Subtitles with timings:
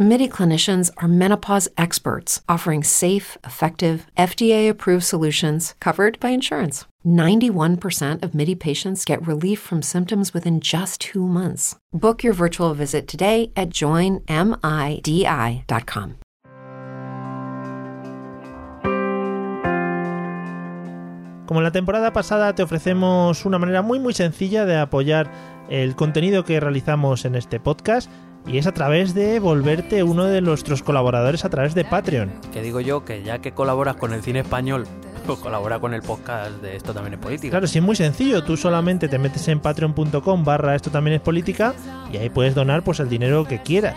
[0.00, 6.84] MIDI clinicians are menopause experts offering safe, effective, FDA approved solutions covered by insurance.
[7.04, 11.74] 91% of MIDI patients get relief from symptoms within just two months.
[11.92, 14.28] Book your virtual visit today at joinmidi.com.
[21.48, 25.28] Como la temporada pasada te ofrecemos una manera muy muy sencilla de apoyar
[25.70, 28.08] el contenido que realizamos en este podcast
[28.46, 32.30] y es a través de volverte uno de nuestros colaboradores a través de Patreon.
[32.52, 34.86] Que digo yo que ya que colaboras con el cine español,
[35.26, 37.50] pues colabora con el podcast de Esto también es política.
[37.50, 41.20] Claro, sí es muy sencillo, tú solamente te metes en patreon.com barra esto también es
[41.20, 41.74] política
[42.12, 43.96] y ahí puedes donar pues el dinero que quieras.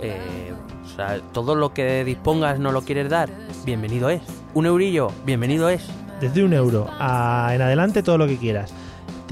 [0.00, 0.52] Eh,
[0.84, 3.28] o sea, todo lo que dispongas no lo quieres dar,
[3.64, 4.22] bienvenido es.
[4.54, 5.86] Un eurillo, bienvenido es.
[6.20, 8.72] Desde un euro a, en adelante todo lo que quieras.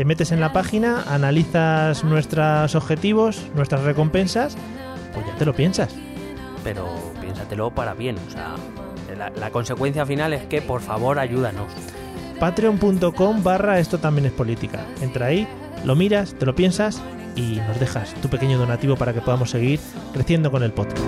[0.01, 4.57] Te metes en la página, analizas nuestros objetivos, nuestras recompensas,
[5.13, 5.95] pues ya te lo piensas.
[6.65, 6.89] Pero
[7.21, 8.55] piénsatelo para bien, o sea,
[9.15, 11.71] la, la consecuencia final es que por favor ayúdanos.
[12.39, 14.87] Patreon.com barra esto también es política.
[15.03, 15.47] Entra ahí,
[15.85, 17.03] lo miras, te lo piensas
[17.37, 19.81] y nos dejas tu pequeño donativo para que podamos seguir
[20.15, 20.99] creciendo con el podcast.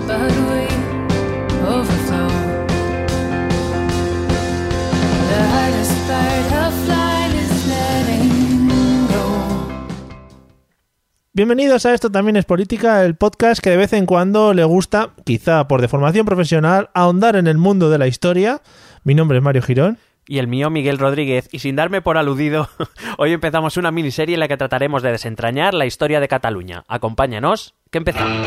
[11.35, 15.15] Bienvenidos a Esto también es política, el podcast que de vez en cuando le gusta,
[15.25, 18.61] quizá por deformación profesional, ahondar en el mundo de la historia.
[19.03, 19.97] Mi nombre es Mario Girón.
[20.27, 22.69] Y el mío, Miguel Rodríguez, y sin darme por aludido,
[23.17, 26.83] hoy empezamos una miniserie en la que trataremos de desentrañar la historia de Cataluña.
[26.87, 28.37] Acompáñanos, que empezamos.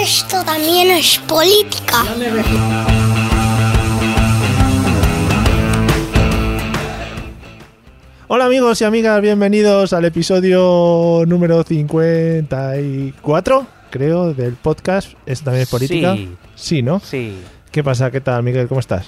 [0.00, 2.04] Esto también es política.
[8.28, 15.12] Hola amigos y amigas, bienvenidos al episodio número 54, creo, del podcast.
[15.24, 16.14] Esto también es política.
[16.14, 16.36] Sí.
[16.54, 17.00] Sí, ¿no?
[17.00, 17.38] Sí.
[17.70, 18.10] ¿Qué pasa?
[18.10, 18.68] ¿Qué tal, Miguel?
[18.68, 19.06] ¿Cómo estás?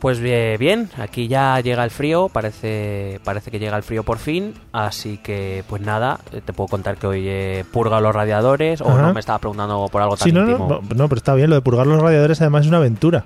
[0.00, 4.18] Pues bien, bien, aquí ya llega el frío, parece, parece que llega el frío por
[4.18, 8.80] fin, así que pues nada, eh, te puedo contar que hoy he purgado los radiadores,
[8.80, 10.80] o no me estaba preguntando por algo tan Sí, no, íntimo.
[10.96, 13.24] no, pero está bien, lo de purgar los radiadores además es una aventura.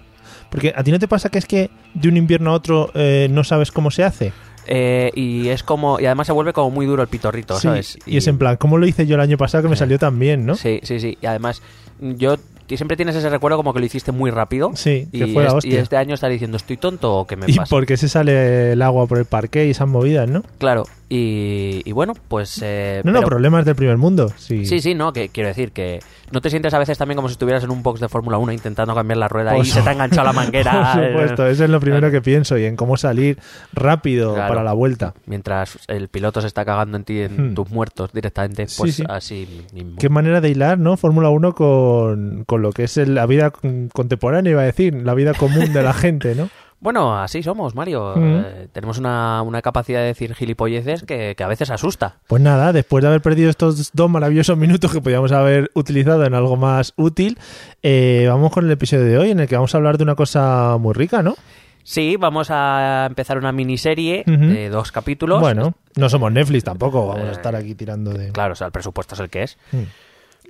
[0.50, 3.26] Porque a ti no te pasa que es que de un invierno a otro eh,
[3.30, 4.32] no sabes cómo se hace.
[4.68, 7.98] Eh, y es como, y además se vuelve como muy duro el pitorrito, Sí, ¿sabes?
[8.06, 10.18] y, es en plan, ¿cómo lo hice yo el año pasado que me salió tan
[10.18, 10.54] bien, no?
[10.56, 11.62] Sí, sí, sí, y además
[12.00, 12.36] yo
[12.68, 14.72] siempre tienes ese recuerdo como que lo hiciste muy rápido.
[14.74, 17.36] Sí, que y, fue la es- y este año estás diciendo, ¿estoy tonto o qué
[17.36, 17.70] me Y pasa?
[17.70, 20.42] por qué se sale el agua por el parque y esas movidas, ¿no?
[20.58, 22.60] Claro, y, y bueno, pues...
[22.62, 24.32] eh, No, no, pero- problemas del primer mundo.
[24.36, 26.00] Sí, Sí, sí, no, que quiero decir que
[26.32, 28.52] no te sientes a veces también como si estuvieras en un box de Fórmula 1
[28.52, 30.92] intentando cambiar la rueda y se te ha enganchado la manguera.
[30.94, 33.38] Por supuesto, eso es lo primero que pienso y en cómo salir
[33.72, 34.48] rápido Claro.
[34.54, 35.14] para la vuelta.
[35.26, 37.54] Mientras el piloto se está cagando en ti, en Hmm.
[37.54, 39.04] tus muertos directamente, pues sí.
[39.08, 39.96] así mismo.
[39.98, 40.96] Qué manera de hilar, ¿no?
[40.96, 44.94] Fórmula 1 con, con lo que es el- la vida con- contemporánea, iba a decir,
[44.94, 46.48] la vida común de la gente, ¿no?
[46.78, 48.14] Bueno, así somos, Mario.
[48.16, 48.22] Mm.
[48.44, 52.16] Eh, tenemos una, una capacidad de decir gilipolleces que, que a veces asusta.
[52.26, 56.34] Pues nada, después de haber perdido estos dos maravillosos minutos que podíamos haber utilizado en
[56.34, 57.38] algo más útil,
[57.82, 60.14] eh, vamos con el episodio de hoy en el que vamos a hablar de una
[60.14, 61.34] cosa muy rica, ¿no?
[61.82, 65.40] Sí, vamos a empezar una miniserie de dos capítulos.
[65.40, 68.32] Bueno, no somos Netflix tampoco, vamos a Eh, estar aquí tirando de...
[68.32, 69.56] Claro, o sea, el presupuesto es el que es.
[69.70, 69.82] Mm.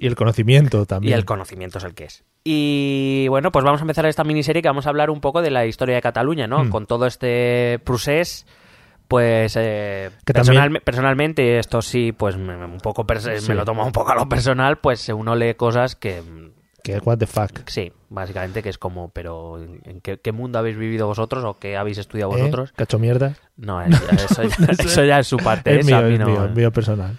[0.00, 1.14] Y el conocimiento Y también.
[1.14, 2.24] el conocimiento es el que es.
[2.48, 5.50] Y bueno, pues vamos a empezar esta miniserie que vamos a hablar un poco de
[5.50, 6.62] la historia de Cataluña, ¿no?
[6.64, 6.70] Mm.
[6.70, 8.46] Con todo este procés,
[9.08, 13.30] pues eh, Que personal- también- personalmente, esto sí, pues me, un poco Sí.
[13.48, 16.22] me lo tomo un poco a lo personal, pues uno lee cosas que
[16.84, 17.68] Que what the fuck.
[17.68, 21.76] sí, básicamente que es como, pero ¿en, qué, qué mundo habéis vivido vosotros o qué
[21.76, 22.42] habéis estudiado ¿Eh?
[22.42, 22.70] vosotros?
[22.76, 23.34] Cacho mierda.
[23.56, 25.80] No, es- eso, ya, eso ya es su parte.
[25.80, 27.18] Es esa mío, a mí es no- mío, es mío personal.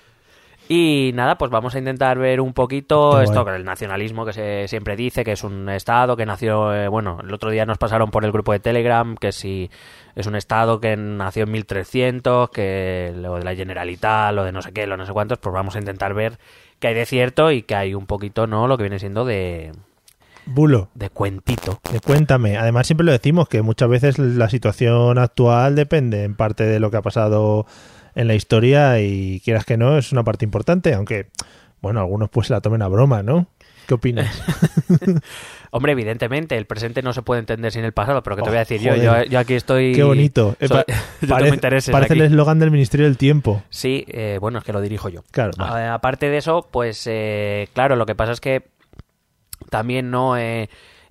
[0.69, 4.34] Y nada, pues vamos a intentar ver un poquito Qué esto con el nacionalismo que
[4.34, 7.78] se siempre dice, que es un estado que nació, eh, bueno, el otro día nos
[7.78, 9.69] pasaron por el grupo de Telegram, que si
[10.16, 14.62] es un estado que nació en 1300, que lo de la Generalitat, lo de no
[14.62, 16.38] sé qué, lo no sé cuántos, pues vamos a intentar ver
[16.80, 18.68] qué hay de cierto y que hay un poquito, ¿no?
[18.68, 19.72] Lo que viene siendo de,
[20.48, 20.90] Bulo.
[20.96, 21.80] de cuentito.
[21.94, 26.64] Eh, Cuéntame, además siempre lo decimos que muchas veces la situación actual depende en parte
[26.64, 27.66] de lo que ha pasado
[28.18, 31.28] en la historia y quieras que no es una parte importante, aunque
[31.81, 33.48] bueno, algunos pues se la tomen a broma, ¿no?
[33.88, 34.42] ¿Qué opinas?
[35.72, 38.52] Hombre, evidentemente, el presente no se puede entender sin el pasado, pero que te Oh,
[38.52, 39.94] voy a decir yo, yo, yo aquí estoy...
[39.94, 40.56] Qué bonito.
[40.60, 40.84] Eh, soy-
[41.30, 43.64] pa- parece el eslogan del Ministerio del Tiempo.
[43.69, 45.24] Sí, eh, bueno, es que lo dirijo yo.
[45.31, 45.86] Claro, vale.
[45.86, 48.64] A- Aparte de eso, pues eh, claro, lo que pasa es que
[49.69, 50.36] también no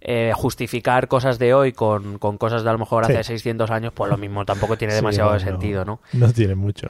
[0.09, 3.33] eh, justificar cosas de hoy con, con cosas de a lo mejor hace Sí.
[3.33, 6.01] 600 años, pues lo mismo tampoco tiene Sí, demasiado no, sentido, ¿no?
[6.13, 6.89] No tiene mucho.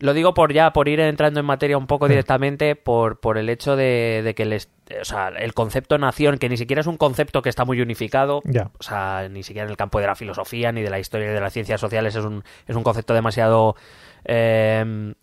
[0.00, 3.48] Lo digo por ya, por ir entrando en materia un poco directamente, por, por el
[3.50, 4.70] hecho de, de que el, est-
[5.00, 8.40] o sea, el concepto nación, que ni siquiera es un concepto que está muy unificado,
[8.44, 8.70] Ya.
[8.78, 11.34] o sea, ni siquiera en el campo de la filosofía, ni de la historia, ni
[11.34, 13.76] de las ciencias sociales, es un, es un concepto demasiado,
[14.24, 15.14] eh,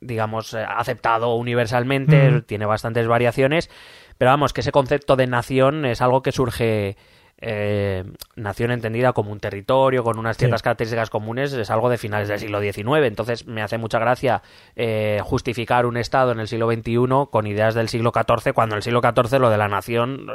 [0.00, 2.42] digamos, eh, aceptado universalmente, Mm.
[2.42, 3.70] tiene bastantes variaciones,
[4.18, 6.96] pero vamos, que ese concepto de nación es algo que surge...
[7.46, 8.04] eh,
[8.36, 10.64] nación entendida como un territorio con unas ciertas Sí.
[10.64, 14.40] características comunes es algo de finales del siglo XIX entonces me hace mucha gracia
[14.76, 16.96] eh, justificar un estado en el siglo XXI
[17.30, 20.26] con ideas del siglo XIV cuando en el siglo XIV lo de la nación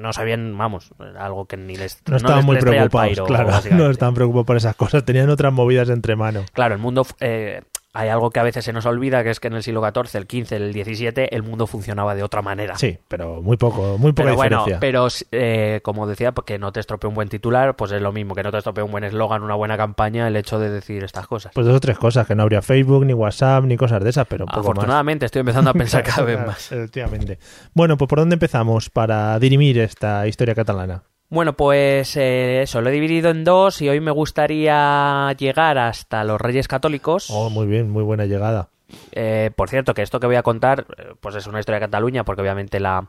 [0.00, 3.50] no sabían vamos algo que ni les No estaban les- muy les preocupados, pairo, claro.
[3.72, 5.04] No estaban preocupados por esas cosas.
[5.04, 6.50] Tenían otras movidas entre manos.
[6.52, 7.06] Claro, el mundo.
[7.20, 7.62] eh,
[7.92, 10.16] hay algo que a veces se nos olvida, que es que en el siglo XIV,
[10.16, 12.76] el XV, el XVII, el mundo funcionaba de otra manera.
[12.76, 14.80] Sí, pero muy poco, muy poca Pero bueno, diferencia.
[14.80, 18.12] pero eh, como decía, pues, que no te estropee un buen titular, pues es lo
[18.12, 21.02] mismo, que no te estropee un buen eslogan, una buena campaña, el hecho de decir
[21.02, 21.52] estas cosas.
[21.52, 24.26] Pues dos o tres cosas, que no habría Facebook, ni WhatsApp, ni cosas de esas,
[24.28, 24.70] pero un poco más.
[24.70, 26.70] Afortunadamente estoy empezando a pensar cada vez más.
[26.70, 27.38] Efectivamente.
[27.74, 31.02] Bueno, pues ¿por dónde empezamos para dirimir esta historia catalana?
[31.30, 36.24] Bueno, pues eh, eso, lo he dividido en dos y hoy me gustaría llegar hasta
[36.24, 37.28] los Reyes Católicos.
[37.30, 38.68] Oh, muy bien, muy buena llegada.
[39.12, 41.86] Eh, por cierto, que esto que voy a contar, eh, pues es una historia de
[41.86, 43.06] Cataluña, porque obviamente la,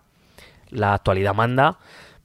[0.70, 1.80] la actualidad manda.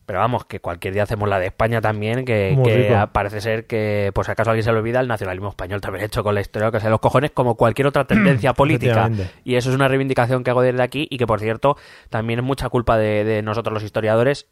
[0.05, 4.27] Pero vamos, que cualquier día hacemos la de España también, que, parece ser que, pues
[4.27, 6.79] si acaso alguien se le olvida, el nacionalismo español también hecho con la historia que
[6.79, 9.11] sea los cojones, como cualquier otra tendencia política.
[9.45, 11.77] Y eso es una reivindicación que hago desde aquí y que, por cierto,
[12.09, 14.47] también es mucha culpa de, de nosotros los historiadores,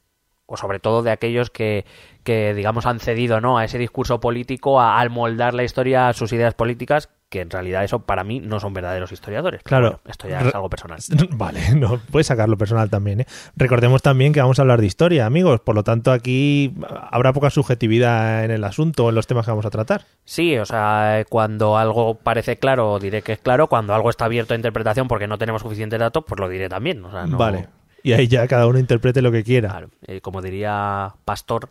[0.46, 1.84] o sobre todo de aquellos que,
[2.22, 3.56] que digamos, han cedido ¿no?
[3.58, 7.50] a ese discurso político, a, al moldar la historia a sus ideas políticas, que en
[7.50, 9.62] realidad eso para mí no son verdaderos historiadores.
[9.64, 9.86] Claro.
[9.86, 11.00] bueno, esto ya es algo personal.
[11.32, 13.22] Vale, no, puedes sacarlo personal también.
[13.22, 13.26] ¿eh?
[13.56, 15.60] Recordemos también que vamos a hablar de historia, amigos.
[15.60, 16.74] Por lo tanto, aquí
[17.10, 20.04] habrá poca subjetividad en el asunto o en los temas que vamos a tratar.
[20.24, 23.66] Sí, o sea, cuando algo parece claro, diré que es claro.
[23.66, 27.04] Cuando algo está abierto a interpretación porque no tenemos suficientes datos, pues lo diré también.
[27.04, 27.66] O sea, no- Vale.
[28.04, 29.70] Y ahí ya cada uno interprete lo que quiera.
[29.70, 31.70] Claro, eh, como diría Pastor,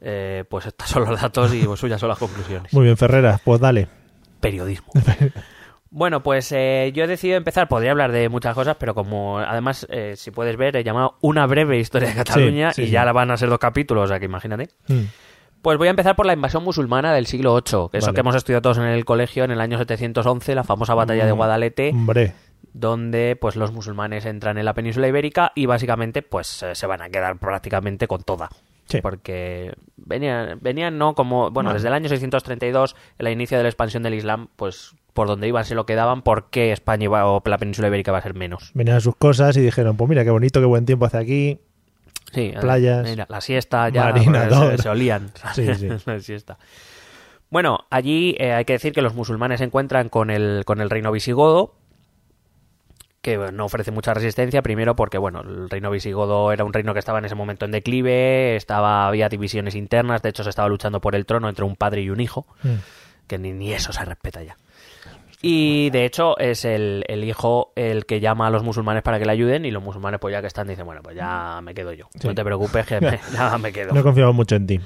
[0.00, 2.72] eh, pues estos son los datos y pues, suyas son las conclusiones.
[2.72, 3.86] Muy bien, Ferreras, pues dale.
[4.40, 4.92] Periodismo.
[5.88, 9.86] Bueno, pues eh, yo he decidido empezar, podría hablar de muchas cosas, pero como además,
[9.88, 12.90] eh, si puedes ver, he llamado Una breve historia de Cataluña sí, y sí.
[12.90, 14.68] ya la van a ser dos capítulos, o sea que imagínate.
[14.88, 15.04] Mm.
[15.62, 18.36] Pues voy a empezar por la invasión musulmana del siglo VIII, que eso que hemos
[18.36, 21.90] estudiado todos en el colegio en el año 711, la famosa batalla de Mm, Guadalete,
[21.94, 22.34] Hombre,
[22.76, 27.00] donde pues los musulmanes entran en la península ibérica y básicamente pues eh, se van
[27.00, 28.50] a quedar prácticamente con toda.
[28.86, 29.00] Sí.
[29.00, 34.02] Porque venían, venían no como, bueno, desde el año 632, el inicio de la expansión
[34.02, 37.88] del Islam, pues por donde iban se lo quedaban, porque España iba, o la península
[37.88, 38.70] ibérica va a ser menos.
[38.74, 41.58] venían sus cosas y dijeron, pues mira, qué bonito, qué buen tiempo hace aquí.
[42.32, 43.08] Sí, Playas.
[43.08, 44.76] mira, la siesta ya Marinador.
[44.76, 45.30] se, se olían.
[45.54, 45.88] Sí, sí.
[46.04, 46.58] la siesta.
[47.48, 50.90] Bueno, allí eh, hay que decir que los musulmanes se encuentran con el, con el
[50.90, 51.74] reino visigodo,
[53.26, 56.92] que bueno, no ofrece mucha resistencia, primero porque bueno, el reino visigodo era un reino
[56.92, 60.68] que estaba en ese momento en declive, estaba, había divisiones internas, de hecho se estaba
[60.68, 62.68] luchando por el trono entre un padre y un hijo, Mm.
[63.26, 64.56] que ni, ni eso se respeta ya.
[65.42, 69.26] Y de hecho es el, el hijo el que llama a los musulmanes para que
[69.26, 71.92] le ayuden y los musulmanes pues ya que están dicen, bueno, pues ya me quedo
[71.92, 72.08] yo.
[72.18, 72.26] Sí.
[72.28, 73.92] No te preocupes que me- ya me quedo.
[73.92, 74.80] No confiamos mucho en ti.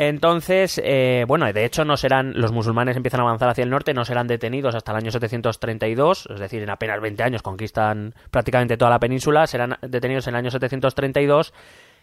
[0.00, 3.92] Entonces, eh, bueno, de hecho no serán, los musulmanes empiezan a avanzar hacia el norte,
[3.94, 8.76] no serán detenidos hasta el año 732, es decir, en apenas 20 años conquistan prácticamente
[8.76, 11.52] toda la península, serán detenidos en el año 732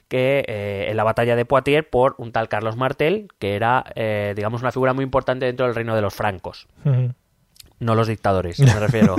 [0.10, 4.34] que eh, en la batalla de Poitiers por un tal Carlos Martel, que era, eh,
[4.36, 6.68] digamos, una figura muy importante dentro del reino de los francos.
[7.80, 9.16] No los dictadores, me refiero.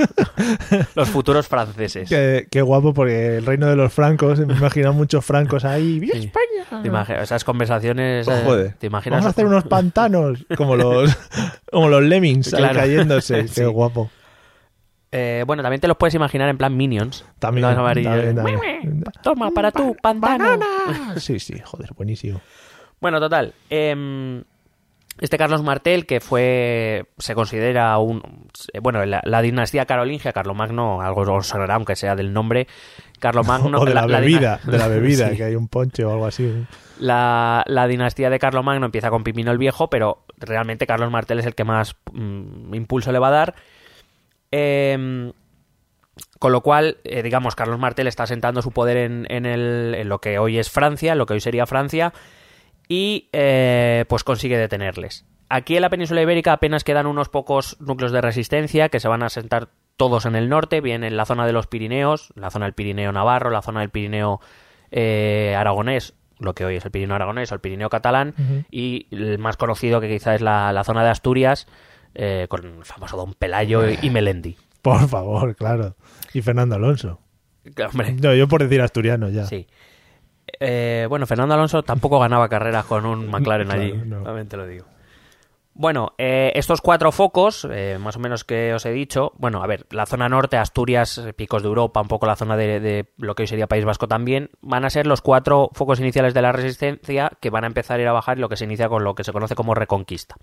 [0.94, 2.08] los futuros franceses.
[2.08, 5.98] Qué, qué guapo, porque el reino de los francos, me imagino muchos francos ahí.
[6.00, 6.24] ¡Viva Sí.
[6.24, 6.82] España!
[6.82, 8.74] Te imagi- esas conversaciones, Oh, eh, joder.
[8.78, 9.18] ¿te imaginas?
[9.18, 11.14] Vamos a hacer unos pantanos, como los,
[11.70, 12.80] como los lemmings ahí Claro.
[12.80, 13.46] cayéndose.
[13.48, 13.54] Sí.
[13.60, 14.10] Qué guapo.
[15.12, 17.24] Eh, bueno, también te los puedes imaginar en plan Minions.
[17.38, 18.12] También, Los amarillos.
[18.12, 19.04] también, también.
[19.22, 20.44] Toma, para tú, pantano.
[20.58, 21.18] ¡Banana!
[21.20, 22.40] Sí, sí, joder, buenísimo.
[23.00, 23.52] Bueno, total.
[23.70, 24.42] em,
[25.20, 28.22] este Carlos Martel, que fue, se considera un,
[28.82, 32.66] bueno, la, la dinastía carolingia, Carlomagno, algo os sonará, aunque sea del nombre,
[33.18, 33.78] Carlomagno.
[33.80, 35.36] o de la, dina- bebida, de la bebida, Sí.
[35.36, 36.64] que hay un ponche o algo así.
[36.98, 41.46] La, la dinastía de Carlomagno empieza con Pipino el Viejo, pero realmente Carlos Martel es
[41.46, 43.54] el que más mm, impulso le va a dar.
[44.50, 45.32] Em,
[46.38, 50.08] Con lo cual, eh, digamos, Carlos Martel está asentando su poder en, en el- en
[50.08, 52.12] lo que hoy es Francia, en lo que hoy sería Francia,
[52.88, 55.24] y eh, pues consigue detenerles.
[55.48, 59.22] Aquí en la península ibérica apenas quedan unos pocos núcleos de resistencia que se van
[59.22, 62.66] a asentar todos en el norte, bien en la zona de los Pirineos, la zona
[62.66, 64.40] del Pirineo Navarro, la zona del Pirineo
[64.90, 68.34] eh, Aragonés, lo que hoy es el Pirineo Aragonés o el Pirineo Catalán,
[68.70, 71.66] y el más conocido que quizá es la, la zona de Asturias,
[72.14, 74.56] eh, con el famoso Don Pelayo y, y Melendi.
[74.82, 75.96] Por favor, claro.
[76.34, 77.20] Y Fernando Alonso.
[77.90, 79.46] Hombre, No, yo por decir asturiano ya.
[79.46, 79.66] Sí.
[80.60, 84.22] Eh, bueno, Fernando Alonso tampoco ganaba carreras con un McLaren Claro, allí, no.
[84.22, 84.86] también te lo digo.
[85.78, 89.66] Bueno, eh, estos cuatro focos, eh, más o menos que os he dicho, bueno, a
[89.66, 93.34] ver, la zona norte, Asturias, Picos de Europa, un poco la zona de, de lo
[93.34, 96.52] que hoy sería País Vasco también, van a ser los cuatro focos iniciales de la
[96.52, 99.04] resistencia que van a empezar a ir a bajar y lo que se inicia con
[99.04, 100.36] lo que se conoce como reconquista.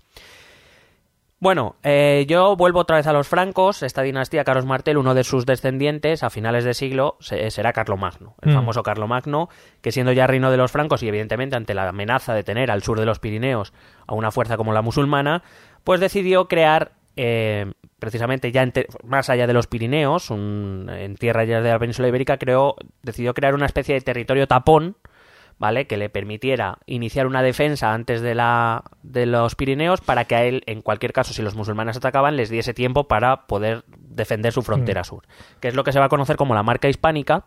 [1.40, 3.82] Bueno, eh, yo vuelvo otra vez a los francos.
[3.82, 8.34] Esta dinastía, Carlos Martel, uno de sus descendientes a finales de siglo se- será Carlomagno,
[8.40, 8.54] el Mm.
[8.54, 9.48] famoso Carlomagno,
[9.82, 12.82] que siendo ya reino de los francos y evidentemente ante la amenaza de tener al
[12.82, 13.74] sur de los Pirineos
[14.06, 15.42] a una fuerza como la musulmana,
[15.82, 18.66] pues decidió crear, eh, precisamente ya
[19.04, 23.34] más allá de los Pirineos, un- en tierra ya de la península ibérica, creó, decidió
[23.34, 24.96] crear una especie de territorio tapón
[25.58, 25.86] ¿vale?
[25.86, 30.44] Que le permitiera iniciar una defensa antes de, la, de los Pirineos para que a
[30.44, 34.62] él, en cualquier caso, si los musulmanes atacaban, les diese tiempo para poder defender su
[34.62, 35.24] frontera sur.
[35.60, 37.46] Que es lo que se va a conocer como la marca hispánica.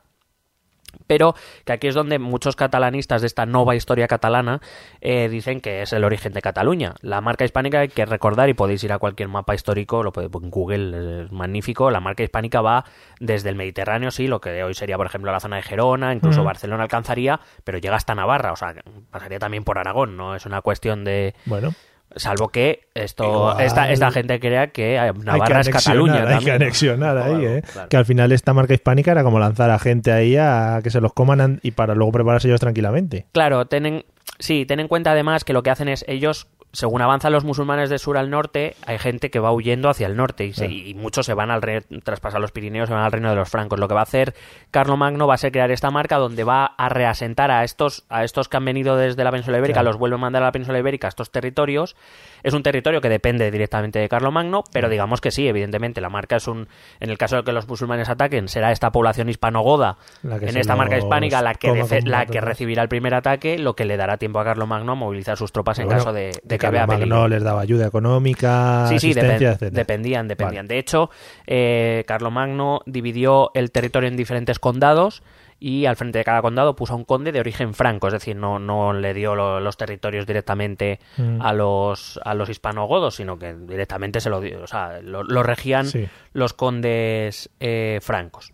[1.05, 4.61] Pero que aquí es donde muchos catalanistas de esta nueva historia catalana
[5.01, 6.95] eh, dicen que es el origen de Cataluña.
[7.01, 10.31] La marca hispánica hay que recordar, y podéis ir a cualquier mapa histórico, lo podéis
[10.41, 11.91] en Google, es magnífico.
[11.91, 12.85] La marca hispánica va
[13.19, 16.39] desde el Mediterráneo, sí, lo que hoy sería, por ejemplo, la zona de Gerona, incluso
[16.39, 16.47] Ujú.
[16.47, 18.73] Barcelona alcanzaría, pero llega hasta Navarra, o sea,
[19.11, 21.35] pasaría también por Aragón, no es una cuestión de.
[21.45, 21.73] Bueno,
[22.15, 23.61] Salvo que esto Igual.
[23.61, 26.13] esta, esta gente crea que Navarra es anexionar, Cataluña.
[26.15, 26.65] Hay que también, ¿no?
[26.65, 27.63] anexionar ahí, Claro, ¿eh?
[27.73, 27.89] claro.
[27.89, 31.01] Que al final esta marca hispánica era como lanzar a gente ahí a que se
[31.01, 33.27] los coman an- y para luego prepararse ellos tranquilamente.
[33.33, 34.05] Claro, ten en-
[34.39, 37.89] sí, ten en cuenta además que lo que hacen es ellos, según avanzan los musulmanes
[37.89, 40.73] de sur al norte, hay gente que va huyendo hacia el norte y, se- Claro.
[40.73, 43.35] y muchos se van al reino, tras pasar los Pirineos, se van al reino de
[43.35, 43.79] los francos.
[43.79, 44.35] Lo que va a hacer
[44.71, 48.47] Carlomagno va a ser crear esta marca donde va a reasentar a estos, a estos
[48.49, 49.91] que han venido desde la península ibérica, Claro.
[49.91, 51.95] los vuelve a mandar a la península ibérica, a estos territorios.
[52.43, 56.35] Es un territorio que depende directamente de Carlomagno, pero digamos que sí, evidentemente, la marca
[56.35, 56.67] es un,
[56.99, 60.97] en el caso de que los musulmanes ataquen, será esta población hispanogoda en esta marca
[60.97, 61.73] hispánica la que,
[62.05, 65.37] la que recibirá el primer ataque, lo que le dará tiempo a Carlomagno a movilizar
[65.37, 67.27] sus tropas en caso de, de que vea peligro.
[67.27, 70.67] les daba ayuda económica, Sí, sí, asistencia, dependían, dependían.
[70.67, 71.09] De hecho,
[71.45, 75.23] eh, Carlomagno dividió el territorio en diferentes condados
[75.59, 78.35] y al frente de cada condado puso a un conde de origen franco, es decir,
[78.35, 81.41] no, no le dio lo- los territorios directamente Mm.
[81.41, 85.41] a los a los hispanogodos, sino que directamente se lo dio, o sea, lo, lo
[85.41, 86.07] regían Sí.
[86.33, 88.53] los condes eh, francos.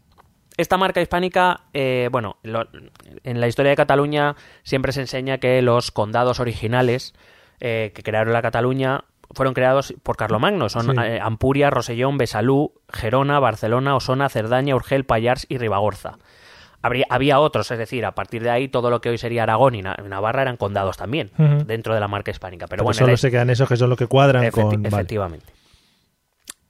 [0.55, 2.67] Esta marca hispánica, eh, bueno, lo-
[3.24, 7.13] en la historia de Cataluña siempre se enseña que los condados originales
[7.60, 9.03] eh, que crearon la Cataluña
[9.36, 10.69] fueron creados por Carlomagno.
[10.69, 10.91] Son Sí.
[11.03, 16.17] eh, Ampuria, Rosellón, Besalú, Gerona, Barcelona, Osona, Cerdaña, Urgel, Pallars y Ribagorza.
[16.83, 19.74] Habría- había otros, es decir, a partir de ahí todo lo que hoy sería Aragón
[19.74, 21.31] y Na- Navarra eran condados también,
[21.65, 22.67] dentro de la marca hispánica.
[22.67, 24.83] Pero, Pero bueno, solo se quedan esos que son los que cuadran Efecti- con...
[24.83, 24.88] vale.
[24.89, 25.53] Efectivamente.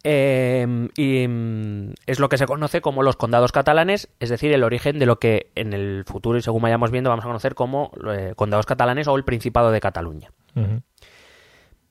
[0.05, 4.63] Eh, y mm, es lo que se conoce como los condados catalanes, es decir, el
[4.63, 7.91] origen de lo que en el futuro y según vayamos viendo vamos a conocer como
[8.13, 10.29] eh, condados catalanes o el Principado de Cataluña.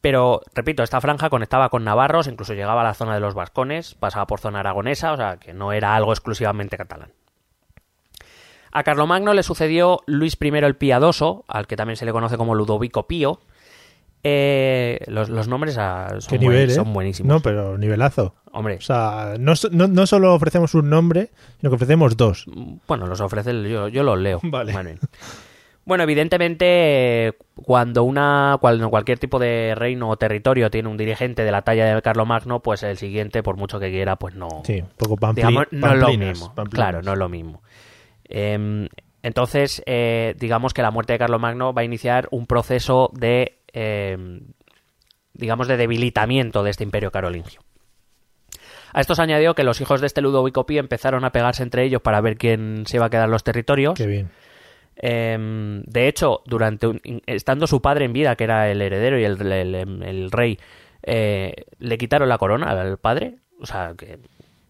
[0.00, 3.95] Pero, repito, esta franja conectaba con navarros, incluso llegaba a la zona de los vascones,
[3.95, 7.12] pasaba por zona aragonesa, o sea, que no era algo exclusivamente catalán.
[8.73, 12.54] A Carlomagno le sucedió Luis I el Piadoso, al que también se le conoce como
[12.54, 13.40] Ludovico Pío.
[14.25, 16.75] Eh, los, los nombres ah, son, ¿Qué buen- nivel, eh?
[16.75, 17.28] son buenísimos.
[17.28, 18.35] No, pero nivelazo.
[18.52, 22.47] Hombre, O sea, no, no, no solo ofrecemos un nombre, sino que ofrecemos dos.
[22.87, 24.40] bueno, los ofrece, yo, yo los leo.
[24.45, 24.73] Vale.
[24.73, 24.99] Bien.
[25.85, 31.51] Bueno, evidentemente, cuando una cuando cualquier tipo de reino o territorio tiene un dirigente de
[31.51, 34.62] la talla de Carlomagno, pues el siguiente, por mucho que quiera, pues no.
[34.65, 36.55] Sí, poco pampli- digamos, no es lo mismo.
[36.55, 36.75] pamplinas.
[36.89, 37.62] Claro, no es lo mismo.
[38.25, 38.89] Em,
[39.25, 44.41] entonces, eh, digamos que la muerte de Carlomagno va a iniciar un proceso de, em,
[45.35, 47.61] digamos, de debilitamiento de este imperio carolingio.
[48.93, 51.85] A esto se añadió que los hijos de este Ludovico Pío empezaron a pegarse entre
[51.85, 53.95] ellos para ver quién se iba a quedar los territorios.
[53.95, 54.31] Qué bien.
[54.96, 59.25] Em, de hecho, durante un- estando su padre en vida, que era el heredero y
[59.25, 60.58] el, el- el rey,
[61.02, 63.37] eh, le quitaron la corona al padre.
[63.61, 64.18] O sea, que,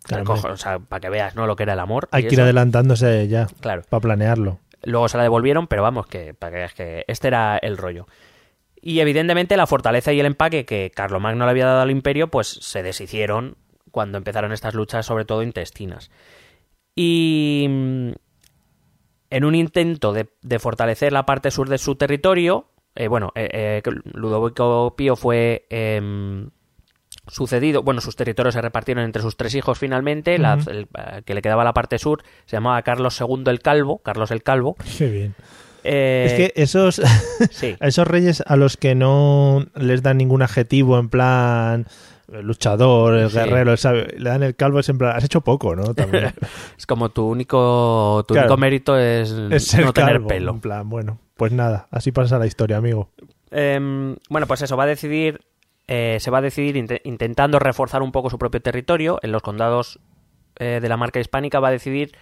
[0.04, 0.52] Claro, cojo- hombre.
[0.52, 1.46] o sea, para que veas ¿no?
[1.46, 2.08] lo que era el amor.
[2.12, 3.82] Hay que ir adelantándose ya, Claro.
[3.88, 4.58] para planearlo.
[4.84, 8.06] Luego se la devolvieron, pero vamos, que para que veas que este era el rollo.
[8.80, 12.48] Y evidentemente la fortaleza y el empaque que Carlomagno le había dado al imperio, pues
[12.48, 13.56] se deshicieron
[13.92, 16.10] cuando empezaron estas luchas, sobre todo intestinas.
[16.96, 18.10] Y mm,
[19.32, 23.80] en un intento de, de fortalecer la parte sur de su territorio, eh, bueno, eh,
[23.84, 26.50] eh, Ludovico Pío fue em,
[27.28, 31.34] sucedido, bueno, sus territorios se repartieron entre sus tres hijos finalmente, la- el, eh, que
[31.34, 34.76] le quedaba la parte sur se llamaba Carlos II el Calvo, Carlos el Calvo.
[34.98, 35.34] Qué bien.
[35.84, 37.00] Eh, es que esos,
[37.50, 41.86] sí, a esos reyes a los que no les dan ningún adjetivo en plan
[42.32, 43.36] el luchador, el Sí.
[43.36, 45.94] guerrero, el sabio, le dan el calvo, es en plan, has hecho poco, ¿no?
[45.94, 46.32] También.
[46.78, 48.48] es como tu único, tu Claro.
[48.48, 50.50] único mérito es, no tener calvo, pelo.
[50.52, 53.10] En plan, bueno, pues nada, así pasa la historia, amigo.
[53.50, 55.40] Em, bueno, pues eso, va a decidir,
[55.88, 59.18] eh, se va a decidir inte- intentando reforzar un poco su propio territorio.
[59.22, 59.98] En los condados
[60.58, 62.12] eh, de la marca hispánica va a decidir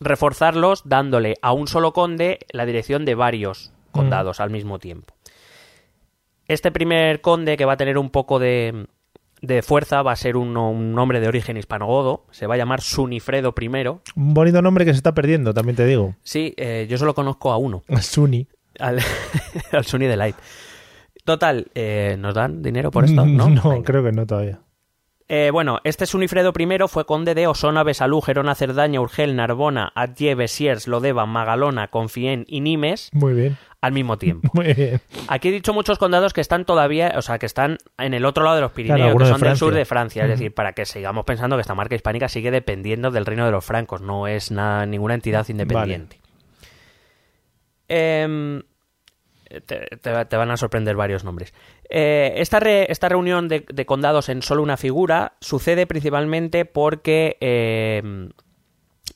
[0.00, 5.14] reforzarlos dándole a un solo conde la dirección de varios condados al mismo tiempo.
[6.48, 8.86] Este primer conde que va a tener un poco de,
[9.42, 12.80] de fuerza va a ser un, un hombre de origen hispanogodo, se va a llamar
[12.80, 13.68] Sunifredo I.
[14.16, 16.14] Un bonito nombre que se está perdiendo, también te digo.
[16.22, 17.82] Sí, eh, yo solo conozco a uno.
[18.00, 18.46] Suni.
[18.78, 18.98] al,
[19.72, 20.36] al Sunny Delight.
[21.24, 23.26] Total, eh, ¿nos dan dinero por esto?
[23.26, 23.82] No, Venga.
[23.84, 24.60] creo que no todavía.
[25.28, 30.36] Eh, bueno, este Sunifredo I fue conde de Osona, Besalú, Gerona, Cerdaña, Urgel, Narbona, Atlle,
[30.36, 34.48] Besiers, Lodeva, Magalona, Confien y Nimes Muy bien, al mismo tiempo.
[34.54, 35.00] muy bien.
[35.26, 38.44] Aquí he dicho muchos condados que están todavía, o sea, que están en el otro
[38.44, 40.22] lado de los Pirineos, Claro, que de son del sur de Francia.
[40.22, 43.50] Es decir, para que sigamos pensando que esta marca hispánica sigue dependiendo del reino de
[43.50, 46.20] los francos, no es nada, ninguna entidad independiente.
[47.88, 48.62] Em,
[49.66, 51.54] te, te- te van a sorprender varios nombres.
[51.88, 57.36] Eh, esta, re- esta reunión de, de condados en solo una figura sucede principalmente porque
[57.40, 58.30] em,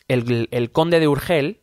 [0.09, 1.61] el, el conde de Urgel,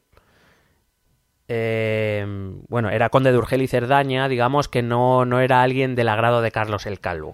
[1.48, 6.10] em, bueno, era conde de Urgel y Cerdaña, digamos que no, no era alguien del
[6.10, 7.34] agrado de Carlos el Calvo.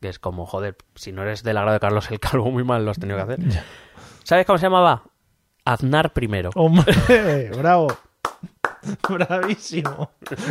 [0.00, 2.84] Que es como, joder, si no eres del agrado de Carlos el Calvo, muy mal
[2.84, 3.38] lo has tenido que hacer.
[4.24, 5.04] ¿Sabes cómo se llamaba?
[5.64, 6.28] Aznar I.
[6.56, 7.88] Hombre, bravo.
[9.08, 10.10] Bravísimo.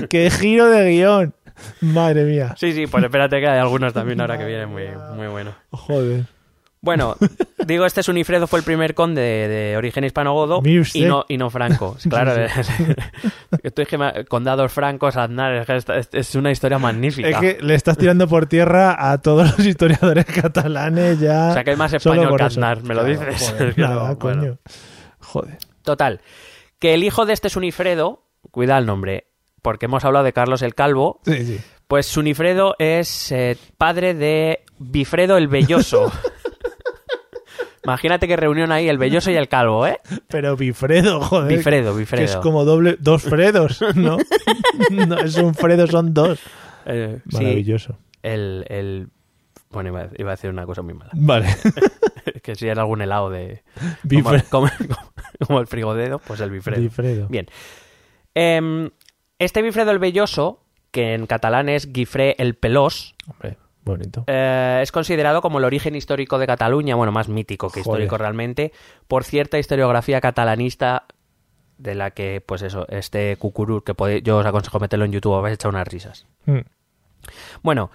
[0.09, 1.33] Qué giro de guion.
[1.81, 2.55] Madre mía.
[2.57, 4.85] Sí, sí, pues espérate que hay algunos también ahora que vienen muy,
[5.15, 5.53] muy buenos.
[5.71, 6.25] Joder.
[6.83, 7.15] Bueno,
[7.67, 11.51] digo, este Sunifredo fue el primer conde de, de origen hispanogodo y no, y no
[11.51, 11.95] franco.
[12.09, 12.85] Claro, Sí,
[13.61, 15.63] esto es que me- condados francos, Aznar,
[16.11, 17.29] es, una historia magnífica.
[17.29, 21.49] Es que le estás tirando por tierra a todos los historiadores catalanes ya.
[21.49, 22.43] O sea, que hay más español que.
[22.43, 23.51] Aznar, ¿me lo dices?
[23.51, 24.17] joder, nada, bueno.
[24.17, 24.57] coño.
[25.19, 25.57] Joder.
[25.83, 26.21] Total,
[26.79, 29.27] que el hijo de este Sunifredo, cuida el nombre,
[29.61, 31.59] porque hemos hablado de Carlos el Calvo, Sí, sí.
[31.87, 36.11] pues Sunifredo es eh, padre de Bifredo el Belloso.
[37.83, 39.97] Imagínate qué reunión ahí, el Belloso y el Calvo, ¿eh?
[40.27, 41.57] Pero Bifredo, joder.
[41.57, 42.23] Bifredo, Que Bifredo.
[42.25, 44.17] es como doble, dos Fredos, ¿no?
[45.07, 46.39] no es un Fredo, son dos.
[46.85, 47.97] Eh, sí, Maravilloso.
[48.21, 49.07] el, el...
[49.71, 51.09] Bueno, iba, iba a decir una cosa muy mala.
[51.15, 51.47] Vale.
[52.43, 53.63] que si era algún helado de...
[53.79, 54.43] Como, Bifredo.
[54.51, 54.69] como-
[55.47, 56.81] como el frigodedo, pues el Bifredo.
[56.81, 57.27] Bifredo.
[57.29, 57.47] Bien.
[58.35, 58.89] Em,
[59.39, 64.23] este Bifredo el Belloso, que en catalán es Guifré el Pelós, Hombre, bonito.
[64.27, 68.01] eh, es considerado como el origen histórico de Cataluña, bueno, más mítico que Joder.
[68.01, 68.71] histórico realmente,
[69.07, 71.05] por cierta historiografía catalanista
[71.77, 75.51] de la que, pues eso, este cucurú, que yo os aconsejo meterlo en YouTube, vais
[75.51, 76.27] a echar unas risas.
[76.45, 76.59] Mm.
[77.63, 77.89] Bueno,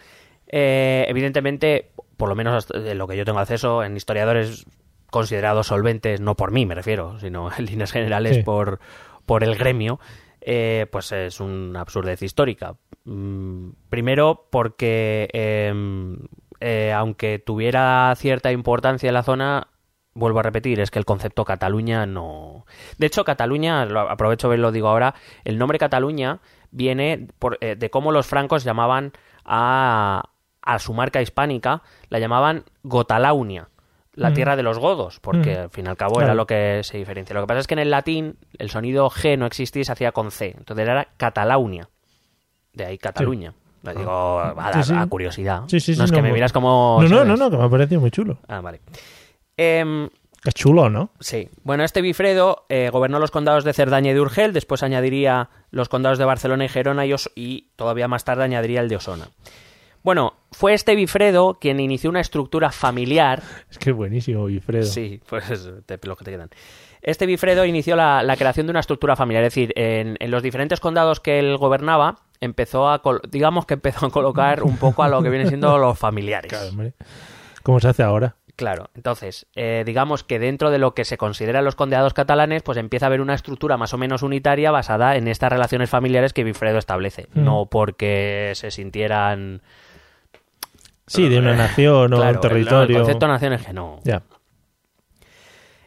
[0.48, 4.66] eh, evidentemente, por lo menos de lo que yo tengo acceso, en historiadores
[5.10, 8.42] considerados solventes, no por mí me refiero, sino en líneas generales Sí.
[8.42, 8.80] por,
[9.24, 10.00] por el gremio,
[10.46, 12.76] eh, pues es una absurdez histórica.
[13.04, 15.74] Mm, primero porque, eh,
[16.60, 19.68] eh, aunque tuviera cierta importancia en la zona,
[20.14, 22.64] vuelvo a repetir, es que el concepto Cataluña no...
[22.96, 27.90] De hecho, Cataluña, aprovecho y lo digo ahora, el nombre Cataluña viene por, eh, de
[27.90, 29.12] cómo los francos llamaban
[29.44, 30.30] a,
[30.62, 33.68] a su marca hispánica, la llamaban Gotalaunia,
[34.16, 34.34] la Mm.
[34.34, 35.60] tierra de los godos, porque Mm.
[35.60, 36.26] al fin y al cabo Claro.
[36.26, 37.34] era lo que se diferencia.
[37.34, 39.92] Lo que pasa es que en el latín el sonido G no existía y se
[39.92, 41.88] hacía con C, entonces era Catalaunia,
[42.72, 43.52] de ahí Cataluña.
[43.82, 44.94] Lo digo a, a- Sí, sí.
[44.98, 45.62] a curiosidad.
[45.68, 46.34] Sí, sí, sí, no es que no, me no.
[46.34, 46.98] miras como...
[47.02, 48.38] No, no, no, no, que me ha parecido muy chulo.
[48.48, 48.80] Ah, vale.
[49.56, 50.08] Em,
[50.44, 51.10] Es chulo, ¿no?
[51.20, 51.48] Sí.
[51.64, 55.88] Bueno, este Bifredo eh, gobernó los condados de Cerdaña y de Urgel, después añadiría los
[55.88, 59.28] condados de Barcelona y Gerona y, Os- y todavía más tarde añadiría el de Osona.
[60.06, 63.42] Bueno, fue este Bifredo quien inició una estructura familiar.
[63.68, 64.84] Es que es buenísimo, Bifredo.
[64.84, 66.48] Sí, pues es te- lo que te quedan.
[67.02, 70.44] Este Bifredo inició la, la creación de una estructura familiar, es decir, en, en los
[70.44, 75.08] diferentes condados que él gobernaba, empezó a, digamos que empezó a colocar un poco a
[75.08, 76.50] lo que vienen siendo los familiares.
[76.52, 76.92] Claro, hombre.
[77.64, 78.36] ¿Cómo se hace ahora?
[78.54, 82.78] Claro, entonces, eh, digamos que dentro de lo que se consideran los condeados catalanes, pues
[82.78, 86.44] empieza a haber una estructura más o menos unitaria basada en estas relaciones familiares que
[86.44, 87.42] Bifredo establece, Mm.
[87.44, 89.62] no porque se sintieran...
[91.06, 92.96] Sí, de una nación o Claro, un territorio.
[92.96, 94.00] El, concepto nación es que no.
[94.04, 94.22] Ya.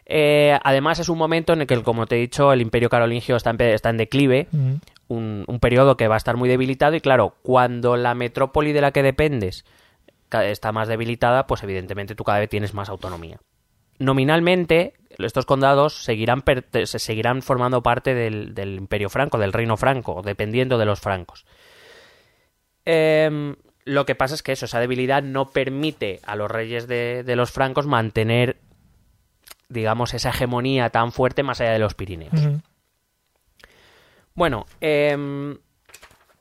[0.05, 3.35] Eh, además, es un momento en el que, como te he dicho, el imperio carolingio
[3.35, 4.73] está en, pe- está en declive, Mm.
[5.09, 8.81] un, un periodo que va a estar muy debilitado y claro, cuando la metrópoli de
[8.81, 9.65] la que dependes
[10.31, 13.39] está más debilitada, pues evidentemente tú cada vez tienes más autonomía.
[13.99, 19.75] Nominalmente, estos condados seguirán, perte- se seguirán formando parte del, del imperio franco, del reino
[19.77, 21.45] franco, dependiendo de los francos.
[22.85, 23.55] Em,
[23.89, 27.35] lo que pasa es que eso, esa debilidad no permite a los reyes de, de
[27.35, 28.57] los francos mantener,
[29.67, 32.61] digamos, esa hegemonía tan fuerte más allá de los Pirineos.
[34.35, 35.57] Bueno, em,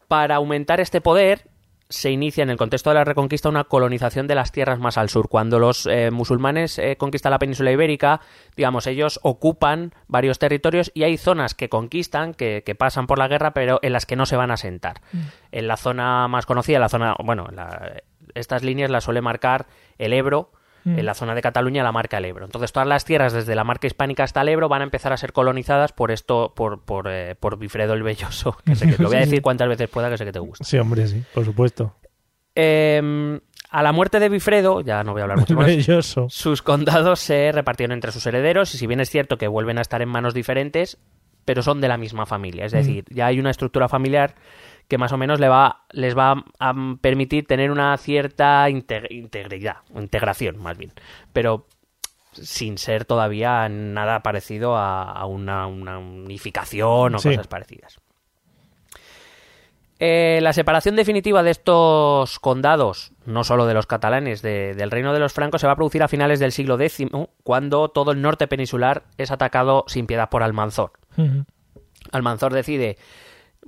[0.08, 1.48] para aumentar este poder
[1.90, 5.08] se inicia en el contexto de la Reconquista una colonización de las tierras más al
[5.08, 5.28] sur.
[5.28, 8.20] Cuando los eh, musulmanes eh, conquistan la península ibérica,
[8.56, 13.28] digamos, ellos ocupan varios territorios y hay zonas que conquistan, que, que pasan por la
[13.28, 15.00] guerra, pero en las que no se van a sentar.
[15.50, 18.02] En la zona más conocida, la zona, bueno, la-
[18.34, 20.52] estas líneas las suele marcar el Ebro,
[20.96, 22.44] en la zona de Cataluña la marca el Ebro.
[22.44, 25.16] Entonces todas las tierras desde la marca hispánica hasta el Ebro van a empezar a
[25.16, 28.56] ser colonizadas por esto, por, por, eh, por Bifredo el Velloso.
[28.64, 30.64] Que sé que, lo voy a decir cuantas veces pueda que sé que te gusta.
[30.64, 31.94] Sí, hombre, sí, por supuesto.
[32.54, 37.20] Eh, a la muerte de Bifredo, ya no voy a hablar mucho más, sus condados
[37.20, 40.08] se repartieron entre sus herederos y si bien es cierto que vuelven a estar en
[40.08, 40.98] manos diferentes,
[41.44, 42.64] pero son de la misma familia.
[42.64, 44.36] Es decir, ya hay una estructura familiar
[44.88, 49.76] que más o menos le va, les va a permitir tener una cierta inte- integridad,
[49.94, 50.92] o integración más bien,
[51.32, 51.66] pero
[52.32, 57.28] sin ser todavía nada parecido a, a una, una unificación o Sí.
[57.30, 57.98] cosas parecidas.
[60.00, 65.12] Eh, la separación definitiva de estos condados, no solo de los catalanes, de- del reino
[65.12, 67.08] de los francos, se va a producir a finales del siglo X,
[67.42, 70.92] cuando todo el norte peninsular es atacado sin piedad por Almanzor.
[72.12, 72.96] Almanzor decide,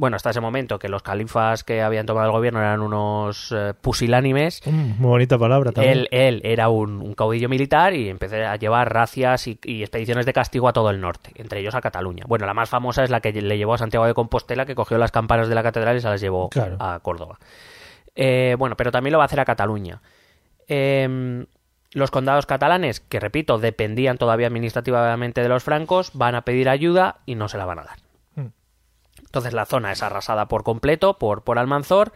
[0.00, 3.74] bueno, hasta ese momento, que los califas que habían tomado el gobierno eran unos eh,
[3.80, 4.62] pusilánimes.
[4.66, 5.98] Mm, muy bonita palabra también.
[5.98, 10.24] Él, él era un, un caudillo militar y empezó a llevar racias y, y expediciones
[10.26, 12.24] de castigo a todo el norte, entre ellos a Cataluña.
[12.26, 14.96] Bueno, la más famosa es la que le llevó a Santiago de Compostela, que cogió
[14.98, 16.76] las campanas de la catedral y se las llevó Claro.
[16.80, 17.38] a Córdoba.
[18.16, 20.00] Eh, bueno, pero también lo va a hacer a Cataluña.
[20.66, 21.46] Em,
[21.92, 27.18] los condados catalanes, que repito, dependían todavía administrativamente de los francos, van a pedir ayuda
[27.26, 27.98] y no se la van a dar.
[29.30, 32.12] Entonces la zona es arrasada por completo por, por Almanzor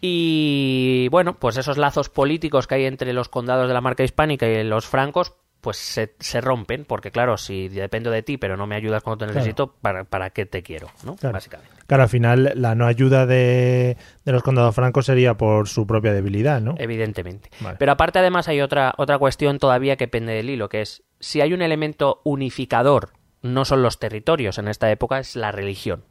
[0.00, 4.46] y bueno, pues esos lazos políticos que hay entre los condados de la marca hispánica
[4.46, 8.66] y los francos, pues se, se rompen, porque claro, si dependo de ti, pero no
[8.66, 9.38] me ayudas cuando te Claro.
[9.40, 10.88] necesito, ¿para, para qué te quiero?
[11.02, 11.16] ¿no?
[11.16, 11.32] Claro.
[11.32, 11.74] Básicamente.
[11.86, 16.12] Claro, al final la no ayuda de, de los condados francos sería por su propia
[16.12, 16.74] debilidad, ¿no?
[16.78, 17.50] Evidentemente.
[17.60, 17.76] Vale.
[17.78, 21.40] Pero aparte, además, hay otra, otra cuestión todavía que pende del hilo, que es si
[21.40, 23.10] hay un elemento unificador,
[23.42, 26.04] no son los territorios en esta época, es la religión.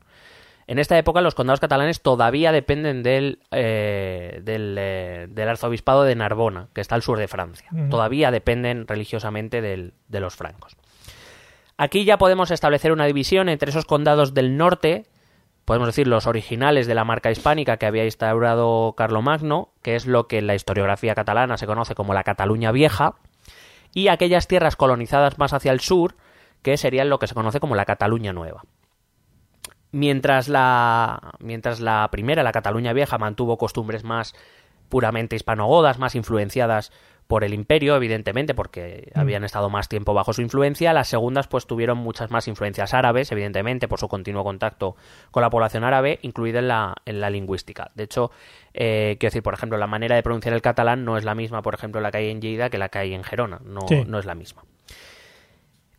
[0.68, 6.16] En esta época los condados catalanes todavía dependen del, eh, del, eh, del arzobispado de
[6.16, 7.70] Narbona, que está al sur de Francia.
[7.90, 10.76] Todavía dependen religiosamente del- de los francos.
[11.78, 15.06] Aquí ya podemos establecer una división entre esos condados del norte,
[15.64, 20.28] podemos decir los originales de la marca hispánica que había instaurado Carlomagno, que es lo
[20.28, 23.16] que en la historiografía catalana se conoce como la Cataluña Vieja,
[23.94, 26.16] y aquellas tierras colonizadas más hacia el sur,
[26.62, 28.64] que serían lo que se conoce como la Cataluña Nueva.
[29.92, 34.34] Mientras la, mientras la primera, la Cataluña Vieja, mantuvo costumbres más
[34.90, 36.92] puramente hispanogodas, más influenciadas
[37.28, 40.94] por el imperio, evidentemente, porque habían estado más tiempo bajo su influencia.
[40.94, 44.96] Las segundas, pues, tuvieron muchas más influencias árabes, evidentemente, por su continuo contacto
[45.32, 47.92] con la población árabe, incluida en la, en la lingüística.
[47.96, 48.32] De hecho,
[48.74, 51.62] eh, quiero decir, por ejemplo, la manera de pronunciar el catalán no es la misma,
[51.62, 53.60] por ejemplo, la que hay en Lleida que la que hay en Gerona.
[53.66, 54.06] No, Sí.
[54.08, 54.64] no es la misma.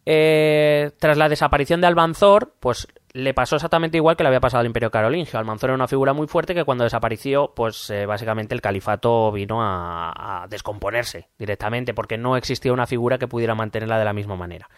[0.07, 4.61] Eh, tras la desaparición de Almanzor, pues le pasó exactamente igual que le había pasado
[4.61, 5.39] al Imperio Carolingio.
[5.39, 9.63] Almanzor era una figura muy fuerte que cuando desapareció, pues eh, básicamente el califato vino
[9.63, 14.37] a, a descomponerse directamente porque no existía una figura que pudiera mantenerla de la misma
[14.37, 14.69] manera.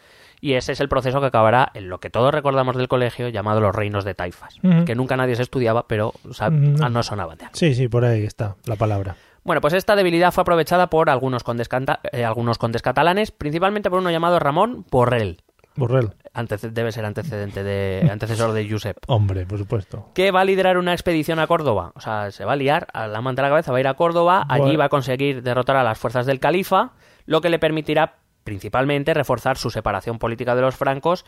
[0.40, 3.60] Y ese es el proceso que acabará en lo que todos recordamos del colegio llamado
[3.60, 6.88] los reinos de taifas, que nunca nadie se estudiaba, pero o sea, Ujú.
[6.88, 7.56] no sonaban de algo.
[7.56, 9.16] Sí, sí, por ahí está la palabra.
[9.44, 11.68] Bueno, pues esta debilidad fue aprovechada por algunos condes,
[12.12, 15.42] eh, algunos condes catalanes, principalmente por uno llamado Ramón Borrell.
[15.80, 16.14] Borrell.
[16.34, 18.96] Antece- debe ser antecedente de antecesor de Josep.
[19.08, 20.08] Hombre, por supuesto.
[20.14, 21.90] Que va a liderar una expedición a Córdoba.
[21.96, 23.88] O sea, se va a liar a la manta de la cabeza, va a ir
[23.88, 26.92] a Córdoba, allí va a conseguir derrotar a las fuerzas del califa,
[27.26, 31.24] lo que le permitirá principalmente reforzar su separación política de los francos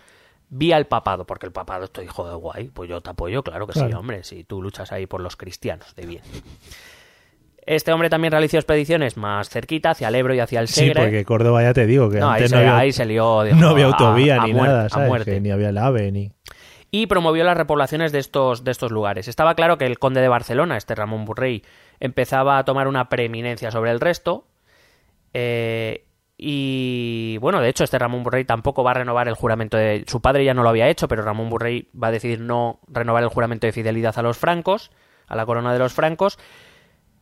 [0.55, 3.67] vía el papado, porque el papado estoy hijo de guay, pues yo te apoyo, claro
[3.67, 6.23] que sí, hombre, si tú luchas ahí por los cristianos, de bien.
[7.65, 11.03] Este hombre también realizó expediciones más cerquita, hacia el Ebro y hacia el Sí, Segre.
[11.03, 13.45] porque Córdoba ya te digo que no, ahí antes se, no había, ahí se lió,
[13.55, 16.33] no había autovía a ni muerte, nada, ni había el AVE ni...
[16.91, 19.29] y promovió las repoblaciones de estos, de estos lugares.
[19.29, 21.63] Estaba claro que el conde de Barcelona, este Ramón Burrey,
[22.01, 24.47] empezaba a tomar una preeminencia sobre el resto.
[25.33, 26.05] eh,
[26.37, 30.05] Y bueno, de hecho, este Ramón Burrey tampoco va a renovar el juramento de.
[30.09, 33.23] Su padre ya no lo había hecho, pero Ramón Burrey va a decidir no renovar
[33.23, 34.91] el juramento de fidelidad a los francos,
[35.29, 36.39] a la corona de los francos.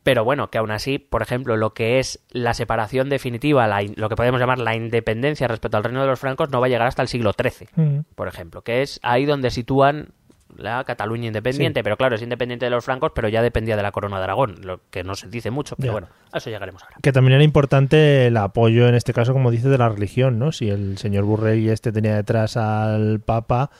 [0.02, 4.08] Pero bueno, que aún así, por ejemplo, lo que es la separación definitiva, la lo
[4.08, 6.86] que podemos llamar la independencia respecto al reino de los francos, no va a llegar
[6.86, 8.00] hasta el siglo XIII, Mm.
[8.14, 10.08] por ejemplo, que es ahí donde sitúan
[10.56, 11.78] la Cataluña independiente.
[11.80, 11.84] Sí.
[11.84, 14.56] Pero claro, es independiente de los francos, pero ya dependía de la corona de Aragón,
[14.62, 15.92] lo que no se dice mucho, pero Ya.
[15.92, 16.96] bueno, a eso llegaremos ahora.
[17.02, 20.50] Que también era importante el apoyo, en este caso, como dices, de la religión, ¿no?
[20.50, 23.70] Si el señor Burrey este tenía detrás al Papa,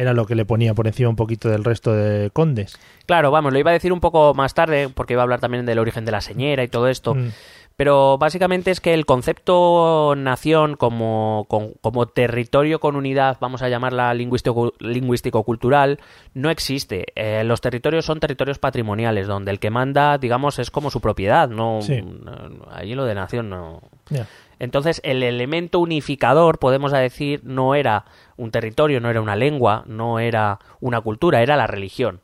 [0.00, 2.78] era lo que le ponía por encima un poquito del resto de condes.
[3.04, 5.66] Claro, vamos, lo iba a decir un poco más tarde, porque iba a hablar también
[5.66, 7.16] del origen de la señera y todo esto.
[7.16, 7.30] Mm.
[7.74, 11.46] Pero básicamente es que el concepto nación como,
[11.80, 15.98] como territorio con unidad, vamos a llamarla lingüístico- lingüístico-cultural,
[16.34, 17.06] no existe.
[17.14, 21.48] Eh, los territorios son territorios patrimoniales, donde el que manda, digamos, es como su propiedad.
[21.48, 22.02] No, Sí.
[22.02, 23.80] no- allí lo de nación no.
[24.58, 28.04] Entonces, el elemento unificador, podemos decir, no era
[28.36, 32.20] un territorio, no era una lengua, no era una cultura, era la religión.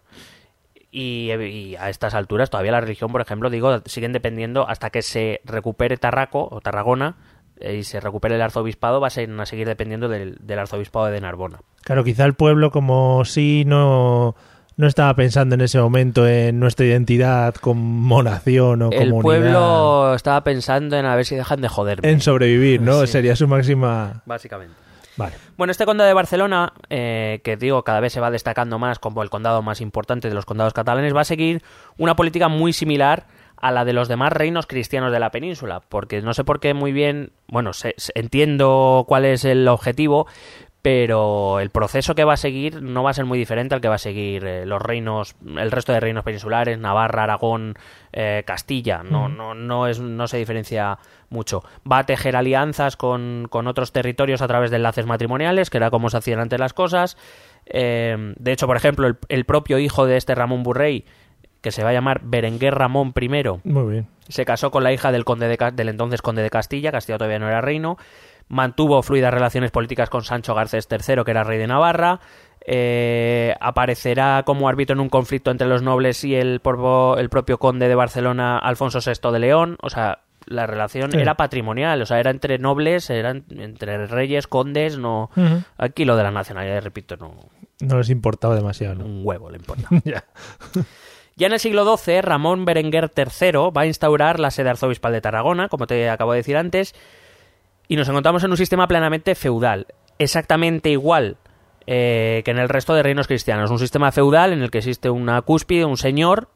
[0.90, 1.30] Y,
[1.76, 5.96] a estas alturas todavía la religión, por ejemplo, digo, siguen dependiendo hasta que se recupere
[5.96, 7.16] Tarraco o Tarragona
[7.58, 11.58] eh, y se recupere el arzobispado, va a seguir dependiendo del, del arzobispado de Narbona.
[11.82, 14.36] Claro, quizá el pueblo como sí no,
[14.76, 20.14] no estaba pensando en ese momento en nuestra identidad como nación o el como pueblo
[20.14, 22.10] estaba pensando en a ver si dejan de joderme.
[22.10, 23.00] en sobrevivir, ¿no?
[23.02, 23.06] Sí.
[23.12, 24.22] Sería su máxima...
[24.26, 24.74] Básicamente.
[25.16, 25.34] Vale.
[25.56, 29.22] Bueno, este condado de Barcelona, eh, que digo, cada vez se va destacando más como
[29.22, 31.62] el condado más importante de los condados catalanes, va a seguir
[31.98, 36.20] una política muy similar a la de los demás reinos cristianos de la península, porque
[36.20, 40.26] no sé por qué muy bien, bueno, sé- sé- entiendo cuál es el objetivo,
[40.84, 43.88] pero el proceso que va a seguir no va a ser muy diferente al que
[43.88, 47.74] va a seguir eh, los reinos, el resto de reinos peninsulares, Navarra, Aragón,
[48.12, 49.02] eh, Castilla.
[49.02, 50.98] No, no, no, es, no se diferencia
[51.30, 51.64] mucho.
[51.90, 55.88] Va a tejer alianzas con, con otros territorios a través de enlaces matrimoniales, que era
[55.88, 57.16] como se hacían antes las cosas.
[57.64, 61.06] Eh, de hecho, por ejemplo, el, el propio hijo de este Ramón Burrey,
[61.62, 63.28] que se va a llamar Berenguer Ramón I,
[63.64, 64.06] Muy bien.
[64.28, 67.38] se casó con la hija del, conde de del entonces conde de Castilla, Castilla todavía
[67.38, 67.96] no era reino,
[68.48, 72.20] mantuvo fluidas relaciones políticas con Sancho Garcés III, que era rey de Navarra,
[72.66, 77.58] eh, aparecerá como árbitro en un conflicto entre los nobles y el, porvo- el propio
[77.58, 81.18] conde de Barcelona, Alfonso VI de León, o sea, la relación Sí.
[81.18, 85.30] era patrimonial, o sea, era entre nobles, eran entre reyes, condes, no...
[85.78, 87.34] Aquí lo de la nacionalidad, repito, no...
[87.80, 89.04] No les importaba demasiado, ¿no?
[89.04, 89.88] Un huevo le importa.
[90.04, 90.24] ya.
[91.36, 95.20] Ya en el siglo XII, Ramón Berenguer III va a instaurar la sede arzobispal de
[95.20, 96.94] Tarragona, como te acabo de decir antes,
[97.88, 99.86] y nos encontramos en un sistema plenamente feudal,
[100.18, 101.36] exactamente igual
[101.86, 103.70] eh, que en el resto de reinos cristianos.
[103.70, 106.48] Un sistema feudal en el que existe una cúspide, un señor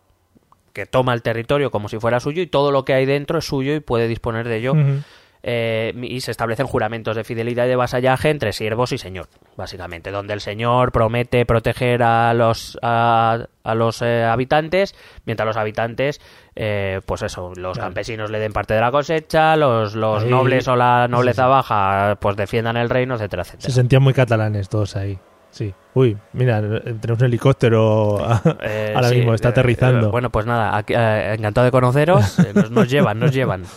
[0.73, 3.45] que toma el territorio como si fuera suyo y todo lo que hay dentro es
[3.45, 4.75] suyo y puede disponer de ello.
[5.43, 10.11] Eh, y se establecen juramentos de fidelidad y de vasallaje entre siervos y señor, básicamente,
[10.11, 14.97] donde el señor promete proteger a los a, a los eh, habitantes,
[15.27, 16.21] mientras los habitantes,
[16.57, 17.87] eh, pues eso, los Claro.
[17.89, 21.47] campesinos le den parte de la cosecha, los, los Ahí- nobles o la nobleza sí,
[21.47, 21.51] sí.
[21.51, 23.75] baja, pues defiendan el reino, etcétera, Se etcétera.
[23.75, 25.19] sentían muy catalanes todos ahí.
[25.51, 25.73] Sí.
[25.95, 28.19] Uy, mira, tenemos un helicóptero
[28.63, 30.11] Eh, ahora sí, mismo, está eh, aterrizando.
[30.11, 32.39] bueno, pues nada, aquí, eh, encantado de conoceros.
[32.55, 33.63] nos, nos llevan, nos llevan.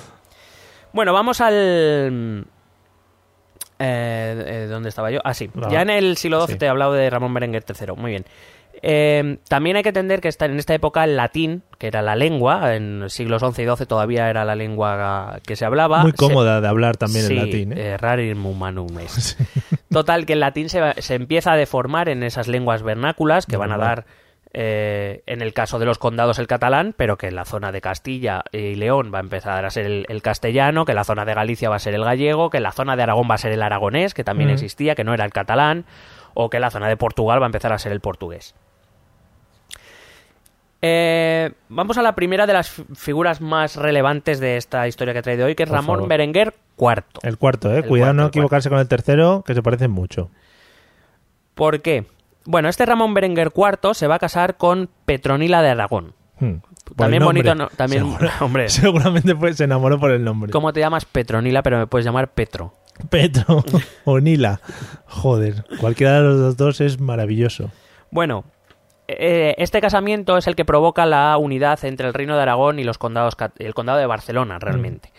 [0.94, 2.46] Bueno, vamos al.
[3.80, 5.20] Eh, eh, ¿Dónde estaba yo?
[5.24, 5.50] Ah, sí.
[5.70, 6.60] Ya en el siglo XII sí.
[6.60, 7.94] te he hablado de Ramón Berenguer III.
[7.96, 8.26] Muy bien.
[8.84, 12.16] Eh, también hay que entender que está en esta época el latín, que era la
[12.16, 16.02] lengua, en siglos XI y XII todavía era la lengua que se hablaba.
[16.04, 17.74] Muy Se- cómoda de hablar también Sí, en latín.
[17.74, 17.90] ¿eh?
[17.94, 19.38] eh, rarim humanum es.
[19.92, 23.72] Total, que el latín se, se empieza a deformar en esas lenguas vernáculas que van
[23.72, 24.06] a dar,
[24.54, 27.80] eh, en el caso de los condados, el catalán, pero que en la zona de
[27.82, 31.24] Castilla y León va a empezar a ser el, el castellano, que en la zona
[31.26, 33.38] de Galicia va a ser el gallego, que en la zona de Aragón va a
[33.38, 35.86] ser el aragonés, que también existía, que no era el catalán,
[36.34, 38.54] o que en la zona de Portugal va a empezar a ser el portugués.
[40.84, 45.20] Eh, vamos a la primera de las fi- figuras más relevantes de esta historia que
[45.20, 46.10] he traído hoy, que es Por Ramón favor.
[46.10, 47.04] Berenguer IV.
[47.22, 47.78] El cuarto, ¿eh?
[47.78, 50.32] El Cuidado cuarto, no equivocarse con el tercero, que se parecen mucho.
[51.54, 52.06] ¿Por qué?
[52.46, 56.14] Bueno, este Ramón Berenguer IV se va a casar con Petronila de Aragón.
[56.40, 56.56] Hmm.
[56.96, 57.68] También bonito, ¿no?
[57.70, 58.04] También,
[58.42, 58.70] hombre.
[58.70, 60.52] Seguramente pues, se enamoró por el nombre.
[60.52, 62.74] ¿Cómo te llamas Petronila, pero me puedes llamar Petro?
[63.10, 63.64] Petro
[64.06, 64.60] o Nila.
[65.06, 67.72] Joder, cualquiera de los dos es maravilloso.
[68.10, 68.44] Bueno,
[69.08, 72.84] eh, este casamiento es el que provoca la unidad entre el Reino de Aragón y
[72.84, 75.12] los condados, el condado de Barcelona, realmente.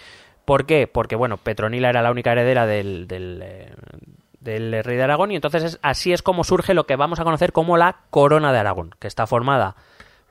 [0.45, 0.87] ¿Por qué?
[0.87, 3.73] Porque, bueno, Petronila era la única heredera del, del, eh,
[4.43, 7.25] del rey de Aragón y entonces es- así es como surge lo que vamos a
[7.25, 9.77] conocer como la corona de Aragón, que está formada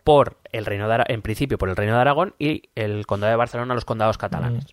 [0.03, 3.31] por el reino de Ara- en principio por el reino de Aragón y el condado
[3.31, 4.65] de Barcelona, los condados catalanes.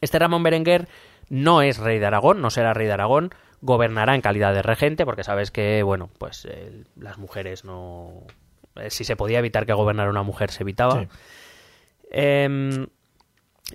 [0.00, 0.88] Este Ramón Berenguer
[1.28, 3.30] no es rey de Aragón, no será rey de Aragón,
[3.62, 8.12] gobernará en calidad de regente, porque sabes que, bueno, pues eh, las mujeres no...
[8.76, 11.00] eh, si se podía evitar que gobernara una mujer, se evitaba.
[11.02, 11.08] Sí.
[12.10, 12.86] Em,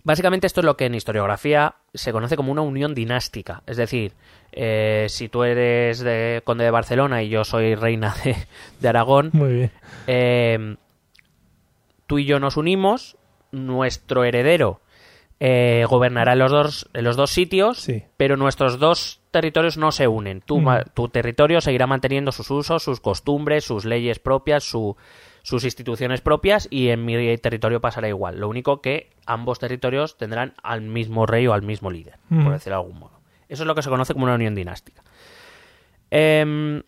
[0.03, 3.63] básicamente esto es lo que en historiografía se conoce como una unión dinástica.
[3.65, 4.13] Es decir,
[4.55, 8.35] eh, si tú eres de conde de Barcelona y yo soy reina de,
[8.79, 9.71] de Aragón, Muy bien.
[10.07, 10.75] eh,
[12.07, 13.17] tú y yo nos unimos,
[13.51, 14.81] nuestro heredero
[15.41, 18.03] eh, gobernará en los dos, en los dos sitios, Sí.
[18.15, 20.39] pero nuestros dos territorios no se unen.
[20.39, 21.09] Tu, Mm.
[21.11, 24.95] territorio seguirá manteniendo sus usos, sus costumbres, sus leyes propias, su-
[25.43, 28.39] sus instituciones propias y en mi territorio pasará igual.
[28.39, 32.43] Lo único que ambos territorios tendrán al mismo rey o al mismo líder, Mm.
[32.45, 33.14] por decirlo de algún modo.
[33.55, 35.01] Eso es lo que se conoce como una unión dinástica.
[36.11, 36.83] Em,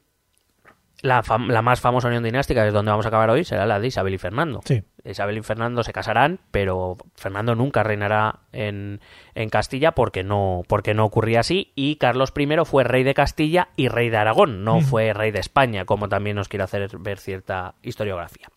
[1.02, 3.80] la, la más famosa unión dinástica, que es donde vamos a acabar hoy, será la
[3.80, 4.60] de Isabel y Fernando.
[4.66, 4.84] Sí.
[5.06, 9.00] Isabel y Fernando se casarán, pero Fernando nunca reinará en,
[9.34, 11.72] en Castilla porque no, porque no ocurría así.
[11.76, 15.40] Y Carlos I fue rey de Castilla y rey de Aragón, no fue rey de
[15.40, 18.50] España, como también nos quiere hacer ver cierta historiografía.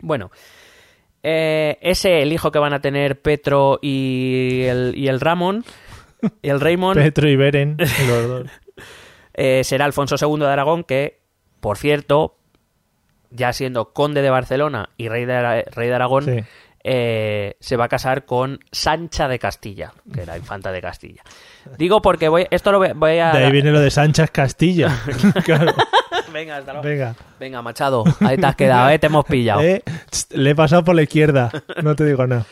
[0.00, 0.30] Bueno,
[1.26, 5.64] eh, ese el hijo que van a tener Petro y el, y el Ramón,
[6.42, 7.76] el Raymond, Petro y Beren,
[8.08, 8.46] los dos.
[9.34, 11.20] eh, será Alfonso II de Aragón, que,
[11.60, 12.36] por cierto,
[13.30, 16.40] ya siendo conde de Barcelona y rey de, rey de Aragón, Sí.
[16.84, 21.22] eh, se va a casar con Sancha de Castilla, que era infanta de Castilla.
[21.78, 23.32] Digo porque voy, esto lo voy, a...
[23.32, 24.96] De ahí viene lo de Sánchez Castilla.
[25.44, 25.72] claro.
[26.32, 26.86] Venga, hasta luego.
[26.88, 27.14] Venga.
[27.40, 28.98] Venga, Machado, ahí te has quedado, ¿eh?
[28.98, 29.60] te hemos pillado.
[29.62, 29.82] Eh,
[30.30, 31.50] le he pasado por la izquierda.
[31.82, 32.44] No te digo nada.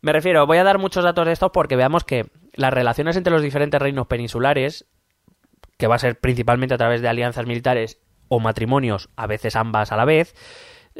[0.00, 3.32] Me refiero, voy a dar muchos datos de estos porque veamos que las relaciones entre
[3.32, 4.86] los diferentes reinos peninsulares,
[5.76, 9.92] que va a ser principalmente a través de alianzas militares o matrimonios, a veces ambas
[9.92, 10.34] a la vez,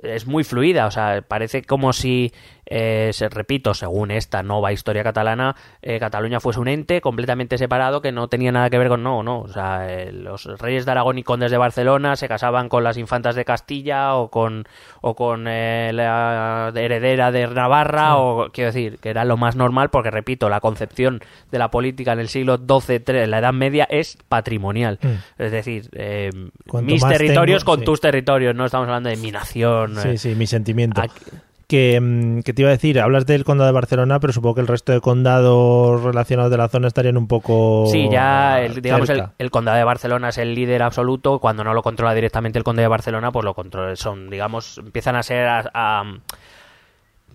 [0.02, 2.32] es muy fluida, o sea, parece como si,
[2.66, 8.00] eh, se, repito, según esta nueva historia catalana, eh, Cataluña fuese un ente completamente separado
[8.00, 10.92] que no tenía nada que ver con, no, no, o sea, eh, los reyes de
[10.92, 14.66] Aragón y condes de Barcelona se casaban con las infantas de Castilla o con,
[15.00, 19.90] o con eh, la heredera de Navarra, o quiero decir, que era lo más normal
[19.90, 23.86] porque, repito, la concepción de la política en el siglo XII, en la Edad Media,
[23.90, 24.98] es patrimonial.
[25.02, 25.42] Mm.
[25.42, 26.30] Es decir, eh,
[26.82, 27.84] mis territorios tengo, con sí.
[27.84, 29.96] tus territorios, no estamos hablando de mi nación.
[29.96, 31.00] Sí, sí, mi sentimiento.
[31.00, 31.12] aquí-
[31.74, 34.60] Que, mm, que te iba a decir, hablas del condado de Barcelona, pero supongo que
[34.60, 37.86] el resto de condados relacionados de la zona estarían un poco.
[37.90, 41.40] Sí, ya el, digamos el, condado de Barcelona es el líder absoluto.
[41.40, 43.96] Cuando no lo controla directamente el conde de Barcelona, pues lo controla.
[43.96, 45.48] Son, digamos, empiezan a ser.
[45.48, 46.04] a- a-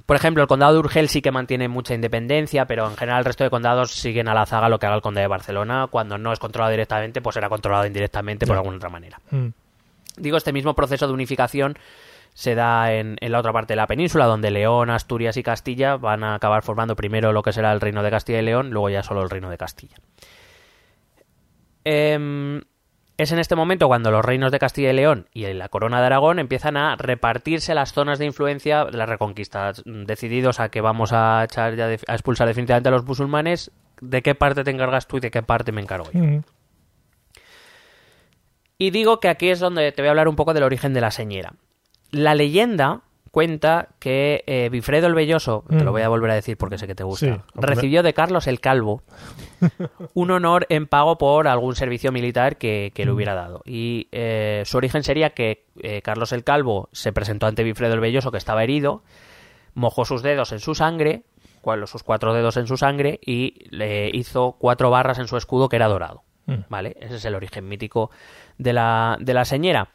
[0.05, 3.25] por ejemplo, el condado de Urgel sí que mantiene mucha independencia, pero en general el
[3.25, 5.87] resto de condados siguen a la zaga lo que haga el conde de Barcelona.
[5.91, 9.19] Cuando no es controlado directamente, pues será controlado indirectamente por alguna otra manera.
[9.31, 9.47] Mm.
[10.17, 11.77] Digo, este mismo proceso de unificación
[12.39, 15.97] se da en, en la otra parte de la península, donde León, Asturias y Castilla
[15.97, 18.89] van a acabar formando primero lo que será el reino de Castilla y León, luego
[18.89, 19.97] ya solo el reino de Castilla.
[21.83, 22.61] Em,
[23.17, 26.05] es en este momento cuando los reinos de Castilla y León y la corona de
[26.05, 31.11] Aragón empiezan a repartirse las zonas de influencia de la reconquista, decididos a que vamos
[31.11, 35.07] a echar ya de- a expulsar definitivamente a los musulmanes, de qué parte te encargas
[35.07, 36.19] tú y de qué parte me encargo yo.
[36.23, 36.43] Mm.
[38.77, 41.01] Y digo que aquí es donde te voy a hablar un poco del origen de
[41.01, 41.51] la señera.
[42.11, 45.93] La leyenda cuenta que eh, Bifredo el Belloso, te lo Mm.
[45.93, 48.59] voy a volver a decir porque sé que te gusta, Sí, recibió de Carlos el
[48.59, 49.03] Calvo
[50.15, 53.61] un honor en pago por algún servicio militar que, que le hubiera dado.
[53.65, 57.99] Y eh, su origen sería que eh, Carlos el Calvo se presentó ante Bifredo el
[57.99, 59.03] Belloso, que estaba herido,
[59.75, 61.23] mojó sus dedos en su sangre,
[61.61, 65.69] cual- sus cuatro dedos en su sangre, y le hizo cuatro barras en su escudo
[65.69, 66.23] que era dorado.
[66.47, 66.53] Mm.
[66.69, 66.97] ¿Vale?
[66.99, 68.09] Ese es el origen mítico
[68.57, 69.89] de la, de la señera.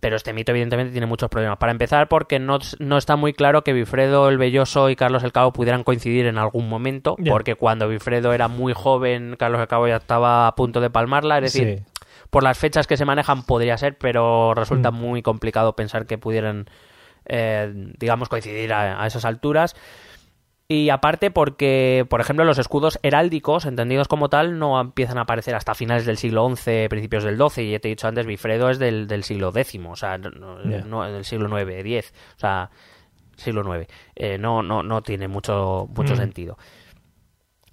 [0.00, 1.58] Pero este mito, evidentemente, tiene muchos problemas.
[1.58, 5.32] Para empezar, porque no, no está muy claro que Bifredo el Belloso y Carlos el
[5.32, 9.86] Cabo pudieran coincidir en algún momento, porque cuando Bifredo era muy joven, Carlos el Cabo
[9.88, 11.36] ya estaba a punto de palmarla.
[11.38, 11.84] Es decir, Sí.
[12.30, 14.94] por las fechas que se manejan podría ser, pero resulta Mm.
[14.94, 16.66] muy complicado pensar que pudieran,
[17.26, 19.76] eh, digamos, coincidir a, a esas alturas.
[20.72, 25.56] Y aparte porque, por ejemplo, los escudos heráldicos, entendidos como tal, no empiezan a aparecer
[25.56, 27.64] hasta finales del siglo XI, principios del XII.
[27.64, 31.02] Y ya te he dicho antes, Bifredo es del, del siglo X, o sea, no,
[31.10, 32.70] del siglo IX, X, o sea,
[33.34, 33.88] siglo IX.
[34.14, 36.18] Eh, no, no, no tiene mucho, mucho Mm.
[36.18, 36.56] sentido.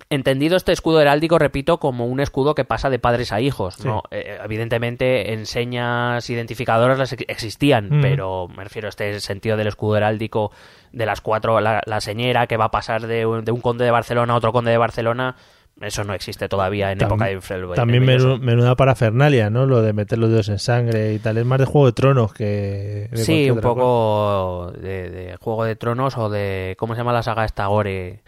[0.09, 3.75] Entendido este escudo heráldico, repito, como un escudo que pasa de padres a hijos.
[3.75, 3.87] Sí.
[3.87, 4.03] ¿no?
[4.09, 8.01] Eh, evidentemente, enseñas identificadoras las ex- existían, Mm.
[8.01, 10.51] pero me refiero a este sentido del escudo heráldico
[10.93, 13.83] de las cuatro, la, la señera que va a pasar de un, de un conde
[13.83, 15.35] de Barcelona a otro conde de Barcelona,
[15.81, 18.37] eso no existe todavía en Tam- época de Infrel- También de Belloso.
[18.37, 19.65] menu- menuda parafernalia, ¿no?
[19.65, 21.37] Lo de meter los dedos en sangre y tal.
[21.37, 23.09] Es más de Juego de Tronos que.
[23.11, 26.75] de Sí, un poco de, de Juego de Tronos o de.
[26.79, 28.21] ¿Cómo se llama la saga esta Gore?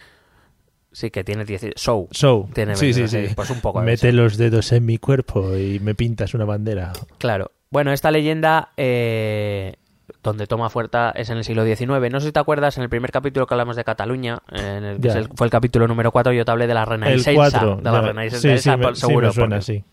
[0.99, 1.75] Sí, que tiene 10.
[1.77, 2.09] Show.
[2.11, 3.33] So, Tiene sí, sí, sí, sí.
[3.33, 4.17] pues un poco Mete eso.
[4.17, 6.91] los dedos en mi cuerpo y me pintas una bandera.
[7.19, 7.51] Claro.
[7.69, 9.75] Bueno, esta leyenda eh,
[10.21, 11.87] donde toma fuerza es en el siglo XIX.
[12.11, 14.99] No sé si te acuerdas, en el primer capítulo que hablamos de Cataluña, en el,
[14.99, 17.33] que el- fue el capítulo número 4, yo te hablé de la El Renaissance.
[17.33, 17.75] 4.
[17.77, 19.27] De la Renaissance, sí, esa, sí, me, por sí seguro.
[19.27, 19.83] me suena, porque sí.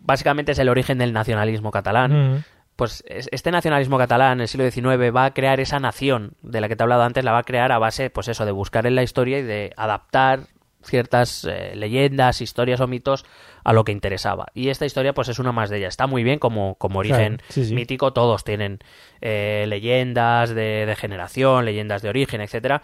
[0.00, 2.34] Básicamente es el origen del nacionalismo catalán.
[2.38, 2.44] Mm.
[2.80, 6.60] Pues es- este nacionalismo catalán en el siglo XIX va a crear esa nación de
[6.60, 8.50] la que te he hablado antes, la va a crear a base, pues eso, de
[8.52, 10.40] buscar en la historia y de adaptar
[10.82, 13.24] ciertas eh, leyendas, historias o mitos
[13.64, 14.46] a lo que interesaba.
[14.54, 15.90] Y esta historia, pues es una más de ellas.
[15.92, 17.74] Está muy bien como, como origen Claro, sí, sí.
[17.74, 18.78] mítico, todos tienen
[19.20, 22.80] eh, leyendas de, de generación, leyendas de origen, etcétera.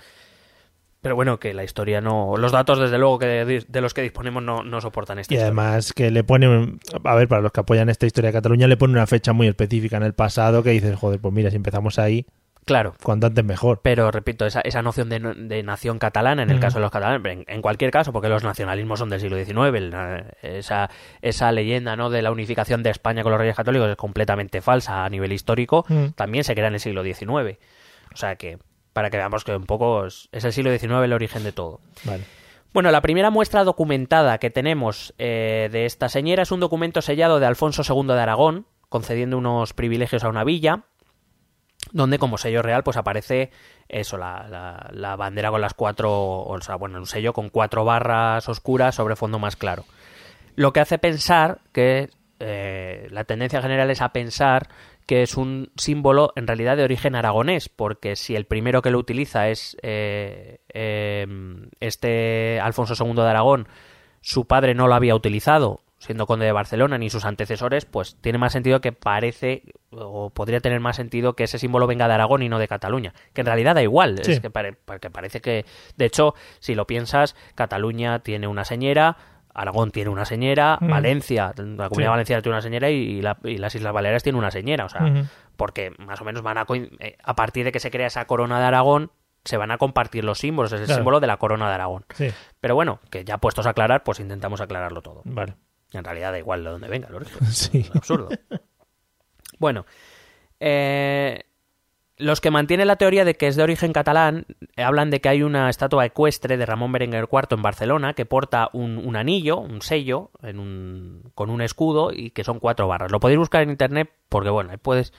[1.06, 2.36] Pero bueno, que la historia no.
[2.36, 5.36] Los datos, desde luego, que de, de los que disponemos no, no soportan esta Y
[5.36, 5.46] historia.
[5.62, 8.76] además que le pone, a ver, para los que apoyan esta historia de Cataluña, le
[8.76, 12.00] pone una fecha muy específica en el pasado que dices, joder, pues mira, si empezamos
[12.00, 12.26] ahí,
[12.64, 12.94] Claro.
[13.04, 13.78] cuanto antes mejor.
[13.84, 16.62] Pero repito, esa, esa noción de, de nación catalana, en el Ujú.
[16.62, 19.76] caso de los catalanes, en, en cualquier caso, porque los nacionalismos son del siglo XIX,
[19.76, 20.90] el, eh, esa,
[21.22, 22.10] esa leyenda ¿no?
[22.10, 25.84] de la unificación de España con los reyes católicos es completamente falsa a nivel histórico,
[25.88, 26.06] Mm.
[26.16, 27.58] también se crea en el siglo XIX.
[28.12, 28.58] O sea que,
[28.96, 31.80] para que veamos que un poco es, es el siglo XIX el origen de todo.
[32.04, 32.24] Vale.
[32.72, 37.38] Bueno, la primera muestra documentada que tenemos eh, de esta señora es un documento sellado
[37.38, 40.84] de Alfonso II de Aragón, concediendo unos privilegios a una villa,
[41.92, 43.50] donde como sello real pues aparece
[43.88, 47.84] eso, la, la- la bandera con las cuatro, o sea, bueno, un sello con cuatro
[47.84, 49.84] barras oscuras sobre fondo más claro.
[50.54, 52.08] Lo que hace pensar que
[52.40, 54.68] eh, la tendencia general es a pensar
[55.06, 58.98] que es un símbolo en realidad de origen aragonés, porque si el primero que lo
[58.98, 61.26] utiliza es eh, eh,
[61.80, 63.68] este Alfonso II de Aragón,
[64.20, 68.38] su padre no lo había utilizado, siendo conde de Barcelona, ni sus antecesores, pues tiene
[68.38, 72.42] más sentido que parece, o podría tener más sentido que ese símbolo venga de Aragón
[72.42, 74.32] y no de Cataluña, que en realidad da igual, Sí.
[74.32, 75.64] es que, pare- porque parece que,
[75.96, 79.16] de hecho, si lo piensas, Cataluña tiene una señera,
[79.56, 80.88] Aragón tiene una señera, Mm.
[80.90, 82.04] Valencia, la comunidad Sí.
[82.10, 85.00] valenciana tiene una señera y, la- y las Islas Baleares tienen una señera, o sea,
[85.56, 86.66] porque más o menos van a,
[87.00, 89.10] eh, a partir de que se crea esa corona de Aragón,
[89.44, 90.98] se van a compartir los símbolos, es el Claro.
[90.98, 92.04] símbolo de la corona de Aragón.
[92.14, 92.28] Sí,
[92.60, 95.22] Pero bueno, que ya puestos a aclarar, pues intentamos aclararlo todo.
[95.24, 95.54] vale.
[95.92, 97.38] En realidad da igual de dónde venga origen.
[97.46, 97.86] Sí.
[97.94, 98.28] Absurdo.
[99.58, 99.86] Bueno,
[100.60, 101.44] eh,
[102.18, 104.46] los que mantienen la teoría de que es de origen catalán
[104.76, 108.24] eh, hablan de que hay una estatua ecuestre de Ramón Berenguer IV en Barcelona que
[108.24, 112.88] porta un, un anillo, un sello, en un, con un escudo y que son cuatro
[112.88, 113.12] barras.
[113.12, 115.12] Lo podéis buscar en internet porque, bueno, ahí puedes...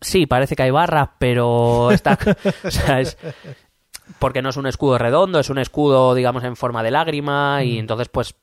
[0.00, 2.18] Sí, parece que hay barras, pero está...
[2.64, 3.16] o sea, es...
[4.18, 7.78] Porque no es un escudo redondo, es un escudo, digamos, en forma de lágrima y
[7.78, 8.34] entonces, pues,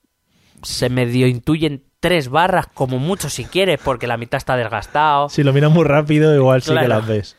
[0.61, 5.27] se medio intuyen tres barras, como mucho si quieres, porque la mitad está desgastado.
[5.27, 7.35] Si lo miras muy rápido, igual sí que las ves.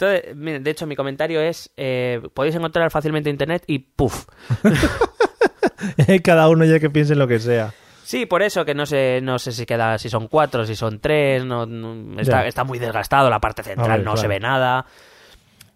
[0.00, 4.26] Entonces, de hecho, mi comentario es, eh, podéis encontrar fácilmente en internet y ¡puf!
[6.24, 7.72] Cada uno ya que piense en lo que sea.
[8.04, 10.98] Sí, por eso que no sé, no sé si queda, si son cuatro, si son
[11.00, 14.86] tres, no, no- está, muy desgastado, la parte central ver, no se ve nada.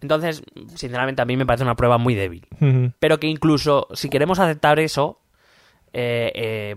[0.01, 0.41] Entonces,
[0.75, 2.47] sinceramente, a mí me parece una prueba muy débil.
[2.99, 5.19] Pero que incluso, si queremos aceptar eso,
[5.93, 6.75] eh, eh,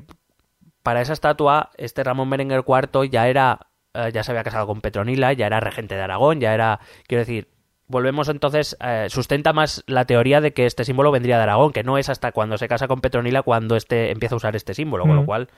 [0.82, 3.66] para esa estatua, este Ramón Berenguer IV ya era,
[3.97, 7.20] eh, ya se había casado con Petronila, ya era regente de Aragón, ya era, quiero
[7.20, 7.49] decir,
[7.88, 11.84] volvemos entonces, eh, sustenta más la teoría de que este símbolo vendría de Aragón, que
[11.84, 15.05] no es hasta cuando se casa con Petronila cuando este empieza a usar este símbolo,
[15.05, 15.49] con lo cual,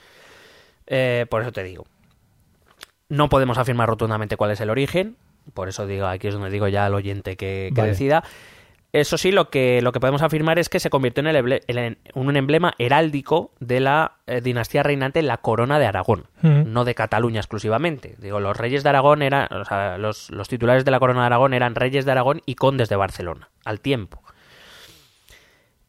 [0.87, 1.87] eh, por eso te digo,
[3.09, 5.17] no podemos afirmar rotundamente cuál es el origen,
[5.55, 7.91] por eso digo, aquí es donde digo ya al oyente que, que Vale.
[7.91, 8.23] decida.
[8.93, 11.63] Eso sí, lo que, lo que podemos afirmar es que se convirtió en, el emble-
[11.67, 16.95] en un emblema heráldico de la eh, dinastía reinante, la corona de Aragón, no de
[16.95, 18.17] Cataluña exclusivamente.
[18.19, 21.27] Digo, los reyes de Aragón eran, o sea, los, los titulares de la corona de
[21.27, 24.23] Aragón eran reyes de Aragón y condes de Barcelona, al tiempo.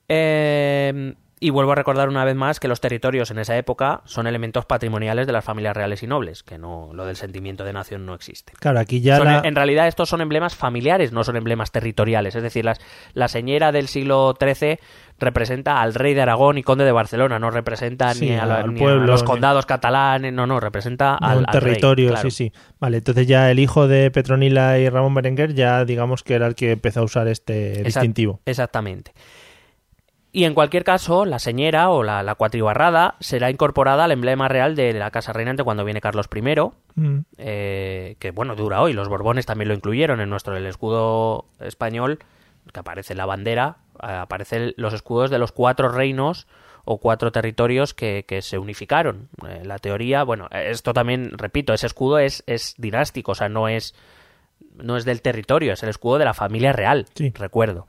[0.09, 4.27] Eh, y vuelvo a recordar una vez más que los territorios en esa época son
[4.27, 8.05] elementos patrimoniales de las familias reales y nobles, que no lo del sentimiento de nación
[8.05, 8.53] no existe.
[8.59, 9.41] Claro, aquí ya Son- la...
[9.45, 12.35] En realidad estos son emblemas familiares, no son emblemas territoriales.
[12.35, 12.79] Es decir, las,
[13.13, 14.79] la señora del siglo XIII
[15.17, 18.73] representa al rey de Aragón y conde de Barcelona, no representa Sí, ni, a, al
[18.73, 21.61] ni a pueblo, los ni- condados catalanes, no, no, representa No, al, un al rey,
[21.73, 22.29] territorio, claro.
[22.29, 22.53] sí, sí.
[22.79, 26.55] Vale, entonces ya el hijo de Petronila y Ramón Berenguer ya digamos que era el
[26.55, 28.39] que empezó a usar este Exact- distintivo.
[28.45, 29.11] Exactamente.
[30.31, 34.75] Y en cualquier caso, la señera o la, la cuatribarrada será incorporada al emblema real
[34.75, 36.41] de la casa reinante cuando viene Carlos I,
[36.95, 37.19] Mm.
[37.37, 38.93] eh, que bueno, dura hoy.
[38.93, 42.19] Los Borbones también lo incluyeron en nuestro el escudo español,
[42.73, 46.45] que aparece en la bandera, eh, aparecen los escudos de los cuatro reinos
[46.85, 49.29] o cuatro territorios que, que se unificaron.
[49.47, 53.67] Eh, la teoría, bueno, esto también, repito, ese escudo es, es dinástico, o sea, no
[53.67, 53.95] es,
[54.75, 57.31] no es del territorio, es el escudo de la familia real, Sí.
[57.35, 57.87] recuerdo.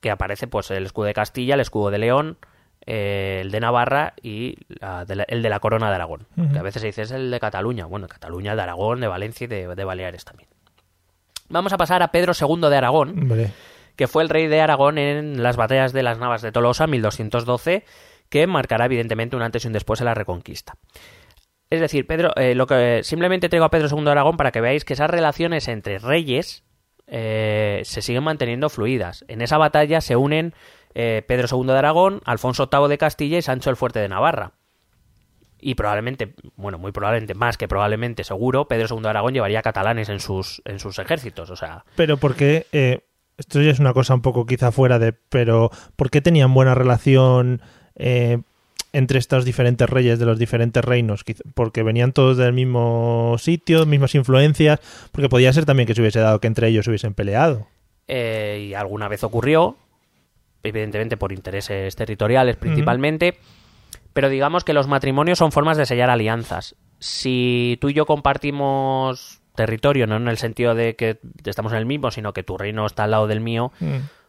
[0.00, 2.38] Que aparece pues el escudo de Castilla, el escudo de León,
[2.86, 6.26] eh, el de Navarra y la de la- el de la corona de Aragón.
[6.52, 7.86] Que a veces se dice es el de Cataluña.
[7.86, 10.48] Bueno, de Cataluña, de Aragón, de Valencia y de, de Baleares también.
[11.48, 13.28] Vamos a pasar a Pedro II de Aragón,
[13.96, 17.84] que fue el rey de Aragón en las batallas de las Navas de Tolosa, 1212,
[18.28, 20.74] que marcará evidentemente un antes y un después en la Reconquista.
[21.70, 24.60] Es decir, Pedro, eh, lo que simplemente traigo a Pedro II de Aragón para que
[24.60, 26.64] veáis que esas relaciones entre reyes
[27.08, 29.24] eh, se siguen manteniendo fluidas.
[29.28, 30.54] En esa batalla se unen
[30.94, 34.52] eh, Pedro II de Aragón, Alfonso VIII de Castilla y Sancho el Fuerte de Navarra.
[35.60, 40.08] Y probablemente, bueno, muy probablemente, más que probablemente, seguro, Pedro II de Aragón llevaría catalanes
[40.08, 41.50] en sus, en sus ejércitos.
[41.50, 43.00] O sea, pero porque eh,
[43.36, 46.74] esto ya es una cosa un poco quizá fuera de, pero ¿por qué tenían buena
[46.74, 47.60] relación
[47.96, 48.38] eh,
[48.92, 51.24] entre estos diferentes reyes de los diferentes reinos?
[51.54, 54.80] Porque venían todos del mismo sitio, mismas influencias,
[55.12, 57.66] porque podía ser también que se hubiese dado que entre ellos se hubiesen peleado.
[58.08, 59.76] eh, y alguna vez ocurrió,
[60.62, 63.38] evidentemente por intereses territoriales principalmente,
[64.14, 66.74] pero digamos que los matrimonios son formas de sellar alianzas.
[66.98, 71.86] Si tú y yo compartimos territorio, no en el sentido de que estamos en el
[71.86, 73.72] mismo, sino que tu reino está al lado del mío,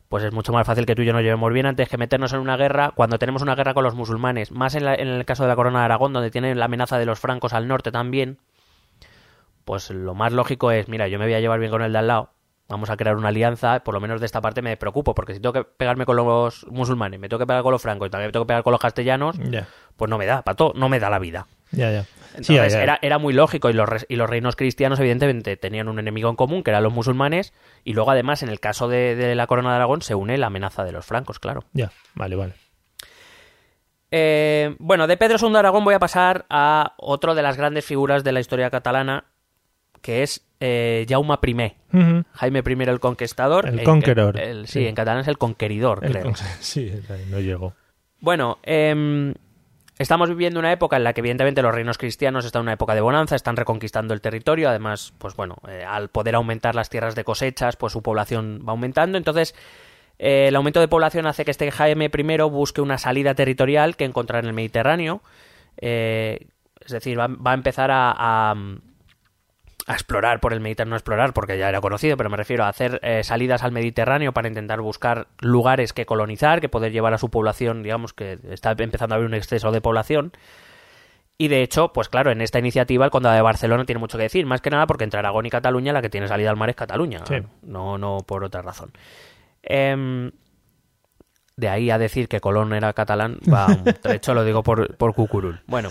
[0.09, 2.33] pues es mucho más fácil que tú y yo nos llevemos bien antes que meternos
[2.33, 4.51] en una guerra cuando tenemos una guerra con los musulmanes.
[4.51, 6.97] Más en, la- en el caso de la corona de Aragón, donde tienen la amenaza
[6.97, 8.39] de los francos al norte también,
[9.65, 11.99] pues lo más lógico es, mira, yo me voy a llevar bien con el de
[11.99, 12.31] al lado,
[12.67, 15.39] vamos a crear una alianza, por lo menos de esta parte me preocupo, porque si
[15.39, 18.29] tengo que pegarme con los musulmanes, me tengo que pegar con los francos y también
[18.29, 19.37] me tengo que pegar con los castellanos,
[19.95, 21.45] pues no me da, pato, no me da la vida.
[21.71, 22.05] ya, ya.
[22.35, 22.79] Entonces Sí.
[22.79, 26.35] Era, era muy lógico y los, y los reinos cristianos evidentemente tenían un enemigo en
[26.35, 27.53] común que eran los musulmanes
[27.83, 30.47] y luego además en el caso de, de la corona de Aragón se une la
[30.47, 31.63] amenaza de los francos, claro.
[31.73, 32.53] Ya, vale, vale.
[34.11, 37.85] Eh, bueno, de Pedro II de Aragón voy a pasar a otro de las grandes
[37.85, 39.25] figuras de la historia catalana
[40.01, 41.73] que es eh, Jaume I.
[42.33, 43.67] Jaime I el Conquistador.
[43.67, 44.39] El En- Conqueror.
[44.39, 44.87] el- sí, Sí.
[44.87, 46.23] en catalán es el Conqueridor, creo.
[46.23, 46.91] con- sí,
[47.29, 47.73] no llegó.
[48.21, 49.33] Bueno, em,
[49.99, 52.95] estamos viviendo una época en la que evidentemente los reinos cristianos están en una época
[52.95, 57.15] de bonanza, están reconquistando el territorio, además, pues bueno, eh, al poder aumentar las tierras
[57.15, 59.53] de cosechas, pues su población va aumentando, entonces
[60.17, 64.05] eh, el aumento de población hace que este Jaime I busque una salida territorial que
[64.05, 65.21] encontrar en el Mediterráneo,
[65.77, 66.47] eh,
[66.83, 68.55] es decir, va, va a empezar a, a-
[69.89, 72.69] a explorar por el Mediterráneo, no explorar porque ya era conocido, pero me refiero a
[72.69, 77.17] hacer eh, salidas al Mediterráneo para intentar buscar lugares que colonizar, que poder llevar a
[77.17, 80.31] su población, digamos que está empezando a haber un exceso de población.
[81.39, 84.23] Y de hecho, pues claro, en esta iniciativa el condado de Barcelona tiene mucho que
[84.25, 86.69] decir, más que nada porque entre Aragón y Cataluña la que tiene salida al mar
[86.69, 87.37] es Cataluña, Sí.
[87.63, 88.91] no, no por otra razón.
[89.63, 90.31] Em,
[91.59, 95.13] de ahí a decir que Colón era catalán, va un trecho, lo digo por, por
[95.13, 95.61] cucurul.
[95.67, 95.89] Bueno,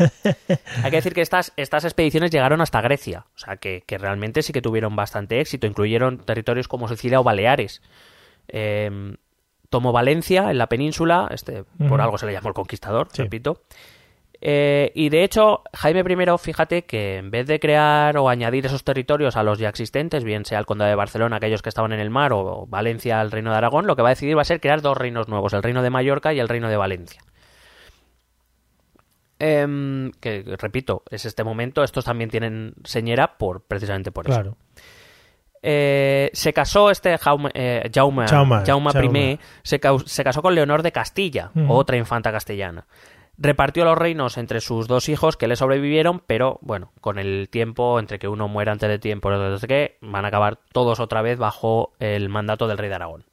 [0.82, 4.42] hay que decir que estas, estas expediciones llegaron hasta Grecia, o sea que, que realmente
[4.42, 7.82] sí que tuvieron bastante éxito, incluyeron territorios como Sicilia o Baleares.
[8.48, 9.16] Em,
[9.70, 13.22] tomó Valencia en la península, este por algo se le llamó el conquistador, Sí.
[13.22, 13.62] repito.
[14.40, 18.84] Eh, y de hecho, Jaime I, fíjate que en vez de crear o añadir esos
[18.84, 22.00] territorios a los ya existentes, bien sea el Condado de Barcelona, aquellos que estaban en
[22.00, 24.44] el mar, o Valencia, el Reino de Aragón, lo que va a decidir va a
[24.44, 27.20] ser crear dos reinos nuevos, el Reino de Mallorca y el Reino de Valencia.
[29.40, 34.56] Em, que, repito, es este momento, estos también tienen señera por precisamente por eso.
[35.60, 39.32] Eh, se casó este Jaume, eh, Jaume, Jaume.
[39.32, 42.86] I, se, casó con Leonor de Castilla, otra infanta castellana.
[43.40, 48.00] Repartió los reinos entre sus dos hijos que le sobrevivieron, pero bueno, con el tiempo,
[48.00, 51.22] entre que uno muera antes de tiempo y otro qué, van a acabar todos otra
[51.22, 53.24] vez bajo el mandato del rey de Aragón.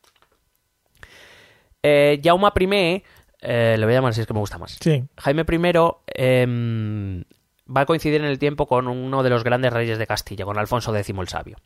[1.81, 3.03] Eh, Jaume I,
[3.41, 4.77] eh, le voy a llamar así, es que me gusta más.
[4.79, 5.03] Sí.
[5.17, 5.71] Jaime I
[6.15, 7.23] em,
[7.65, 10.57] va a coincidir en el tiempo con uno de los grandes reyes de Castilla, con
[10.57, 11.57] Alfonso X el Sabio.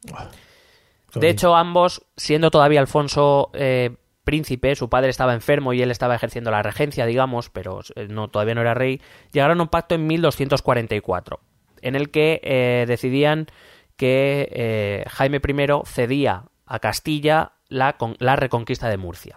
[1.11, 3.95] Qué De hecho, ambos, siendo todavía Alfonso eh,
[4.29, 8.27] príncipe, su padre estaba enfermo y él estaba ejerciendo la regencia, digamos, pero eh, no,
[8.27, 9.01] todavía no era rey,
[9.31, 11.39] llegaron a un pacto en 1244,
[11.81, 13.47] en el que eh, decidían
[13.97, 19.35] que eh, Jaime I cedía a Castilla la, con- la reconquista de Murcia.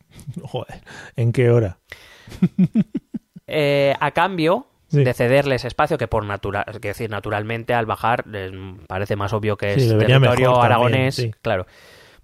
[0.42, 0.80] Joder,
[1.16, 1.78] ¿en qué hora?
[3.48, 5.02] Eh, a cambio Sí.
[5.04, 8.24] de cederles espacio, que por natural, decir, naturalmente al bajar
[8.86, 11.30] parece más obvio que Sí, es territorio también, aragonés, sí.
[11.42, 11.66] claro.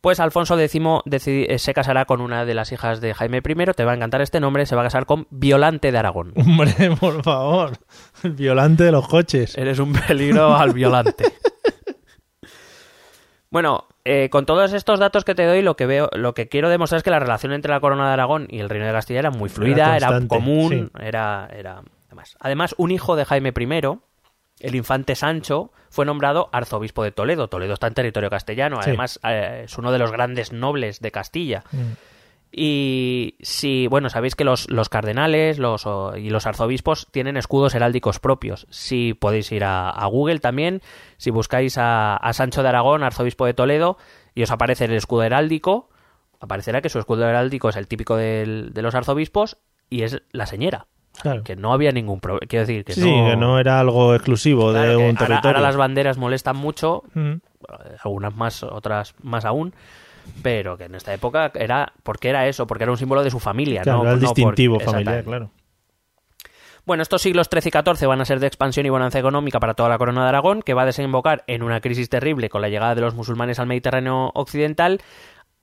[0.02, 3.84] Pues Alfonso X eh, se casará con una de las hijas de Jaime I, te
[3.84, 6.32] va a encantar este nombre, se va a casar con Violante de Aragón.
[6.36, 7.78] Hombre, por favor.
[8.24, 9.56] El violante de los coches.
[9.56, 11.24] Eres un peligro al violante.
[13.50, 16.70] Bueno, eh, con todos estos datos que te doy, lo que veo, lo que quiero
[16.70, 19.18] demostrar es que la relación entre la corona de Aragón y el reino de Castilla
[19.18, 21.04] era muy fluida, era, común, sí.
[21.04, 22.34] era, era demás.
[22.40, 23.98] Además, un hijo de Jaime I,
[24.60, 27.48] el infante Sancho, fue nombrado arzobispo de Toledo.
[27.48, 28.90] Toledo está en territorio castellano, Sí.
[28.90, 31.64] además eh, es uno de los grandes nobles de Castilla.
[31.72, 31.92] Mm.
[32.54, 37.74] Y si, bueno, sabéis que los, los cardenales los, o- y los arzobispos tienen escudos
[37.74, 38.66] heráldicos propios.
[38.68, 40.82] Si podéis ir a, a Google también,
[41.16, 43.96] si buscáis a, a Sancho de Aragón, arzobispo de Toledo,
[44.34, 45.88] y os aparece el escudo heráldico,
[46.40, 49.56] aparecerá que su escudo heráldico es el típico del- de los arzobispos
[49.88, 50.86] y es la señora.
[51.22, 51.42] Claro.
[51.44, 52.46] Que no había ningún problema.
[52.48, 53.30] Quiero decir que Sí, no.
[53.30, 55.48] que no era algo exclusivo Claro, de un ahora- territorio.
[55.48, 57.30] ahora las banderas molestan mucho, Mm.
[57.30, 57.40] eh,
[58.04, 59.72] algunas más, otras más aún,
[60.42, 63.38] pero que en esta época era porque era eso, porque era un símbolo de su
[63.40, 65.50] familia, Claro, no, era el no distintivo familiar, claro.
[66.84, 69.74] Bueno, estos siglos XIII y XIV van a ser de expansión y bonanza económica para
[69.74, 72.68] toda la corona de Aragón, que va a desembocar en una crisis terrible con la
[72.68, 75.00] llegada de los musulmanes al Mediterráneo occidental,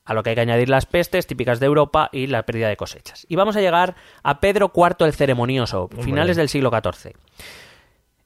[0.10, 2.76] a lo que hay que añadir las pestes típicas de Europa y la pérdida de
[2.78, 3.28] cosechas.
[3.30, 3.93] Y vamos a llegar
[4.24, 7.14] a Pedro IV el Ceremonioso, finales del siglo XIV.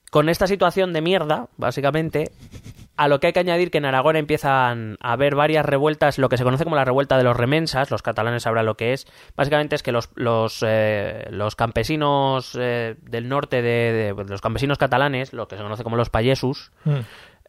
[0.10, 2.32] Con esta situación de mierda, básicamente,
[2.98, 6.30] a lo que hay que añadir que en Aragón empiezan a haber varias revueltas, lo
[6.30, 9.08] que se conoce como la revuelta de los remensas, los catalanes sabrán lo que es.
[9.36, 14.78] Básicamente es que los, los, eh, los campesinos eh, del norte, de, de- los campesinos
[14.78, 17.00] catalanes, lo que se conoce como los payesus, Mm.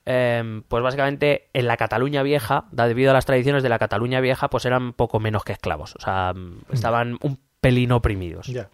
[0.07, 4.48] Eh, pues básicamente en la Cataluña vieja, debido a las tradiciones de la Cataluña vieja,
[4.50, 5.94] pues eran poco menos que esclavos.
[5.96, 6.34] O sea,
[6.72, 8.46] estaban un pelín oprimidos.
[8.46, 8.68] Ya.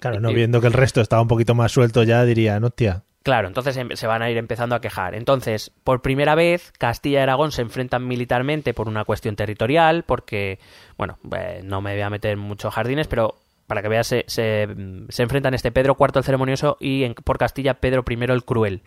[0.00, 3.04] Claro, no Y- viendo que el resto estaba un poquito más suelto ya dirían, hostia.
[3.22, 5.14] Claro, entonces em- se van a ir empezando a quejar.
[5.14, 10.58] Entonces, por primera vez, Castilla y Aragón se enfrentan militarmente por una cuestión territorial, porque,
[10.98, 13.36] bueno, eh, no me voy a meter en muchos jardines, pero
[13.66, 14.68] para que veas, se, se,
[15.08, 18.82] se enfrentan este Pedro IV el Ceremonioso y en- por Castilla Pedro I el Cruel,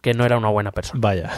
[0.00, 1.00] que no era una buena persona.
[1.02, 1.30] Vaya.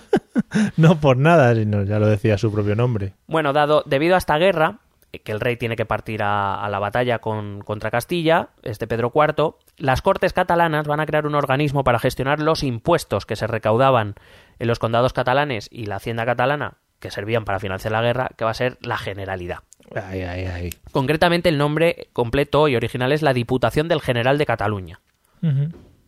[0.76, 3.14] no por nada, sino ya lo decía su propio nombre.
[3.26, 4.78] Bueno, dado, debido a esta guerra,
[5.12, 8.86] eh, que el rey tiene que partir a, a la batalla con, contra Castilla, este
[8.86, 13.36] Pedro IV, las Cortes catalanas van a crear un organismo para gestionar los impuestos que
[13.36, 14.14] se recaudaban
[14.58, 18.44] en los condados catalanes y la hacienda catalana, que servían para financiar la guerra, que
[18.44, 19.60] va a ser la Generalidad.
[19.94, 20.70] Ay, ay, ay.
[20.92, 25.00] Concretamente, el nombre completo y original es la Diputación del General de Cataluña,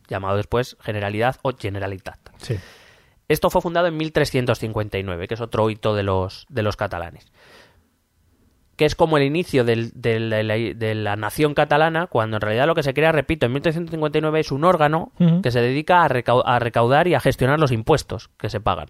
[0.08, 2.18] llamado después Generalidad o Generalitat.
[2.38, 2.56] Sí.
[3.28, 7.32] Esto fue fundado en 1359, que es otro hito de los, de los catalanes.
[8.76, 12.40] Que es como el inicio del- del- de, la, de la nación catalana, cuando en
[12.40, 15.12] realidad lo que se crea, repito, en 1359 es un órgano
[15.42, 18.88] que se dedica a, recau- a recaudar y a gestionar los impuestos que se pagan.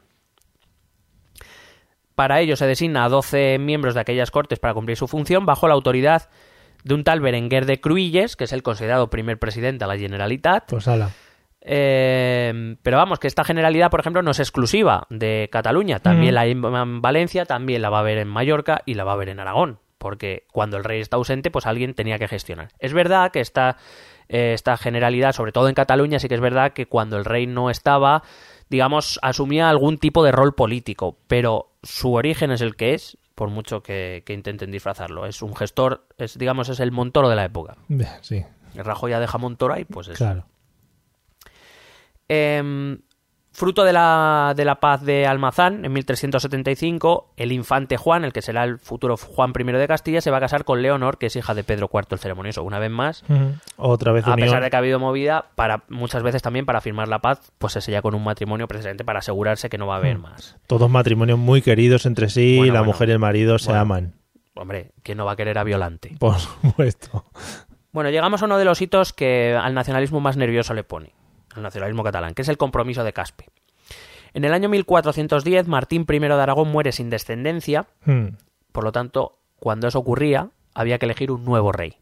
[2.23, 5.66] Para ello se designa a 12 miembros de aquellas cortes para cumplir su función bajo
[5.66, 6.31] la autoridad
[6.85, 10.70] de un tal Berenguer de Cruilles, que es el considerado primer presidente de la Generalitat,
[10.70, 11.11] Pues ala.
[11.62, 15.99] eh, pero vamos, que esta generalidad, por ejemplo, no es exclusiva de Cataluña.
[15.99, 19.11] También la hay en Valencia, también la va a haber en Mallorca y la va
[19.11, 19.81] a haber en Aragón.
[19.99, 22.68] Porque cuando el rey está ausente, pues alguien tenía que gestionar.
[22.79, 23.79] Es verdad que esta,
[24.29, 27.49] eh, esta generalidad, sobre todo en Cataluña, sí que es verdad que cuando el rey
[27.49, 28.23] no estaba,
[28.73, 31.18] digamos, asumía algún tipo de rol político.
[31.29, 35.27] Pero su origen es el que es, por mucho que, que intenten disfrazarlo.
[35.27, 37.77] Es un gestor, es, digamos, es el Montoro de la época.
[38.23, 38.43] Sí,
[38.75, 40.47] El Rajoy ya deja Montoro ahí, pues es claro.
[42.29, 43.03] Em,
[43.53, 48.42] fruto de la, de la paz de Almazán, en 1375, el infante Juan, el que
[48.42, 51.36] será el futuro Juan I de Castilla, se va a casar con Leonor, que es
[51.36, 52.62] hija de Pedro IV el Ceremonioso.
[52.62, 53.55] Una vez más, Ujú.
[53.76, 54.46] Otra vez a unión.
[54.48, 57.74] pesar de que ha habido movida, para muchas veces también para firmar la paz, pues
[57.74, 60.57] se sella con un matrimonio precisamente para asegurarse que no va a haber más.
[60.66, 62.92] Todos matrimonios muy queridos entre sí, Bueno, la bueno.
[62.92, 64.14] mujer y el marido se aman.
[64.55, 66.14] Hombre, ¿quién no va a querer a Violante?
[66.18, 67.24] Por supuesto.
[67.92, 71.12] Bueno, llegamos a uno de los hitos que al nacionalismo más nervioso le pone,
[71.57, 73.46] al nacionalismo catalán, que es el compromiso de Caspe.
[74.34, 78.28] En el año 1410, Martín I de Aragón muere sin descendencia, Mm.
[78.72, 81.96] por lo tanto, cuando eso ocurría, había que elegir un nuevo rey.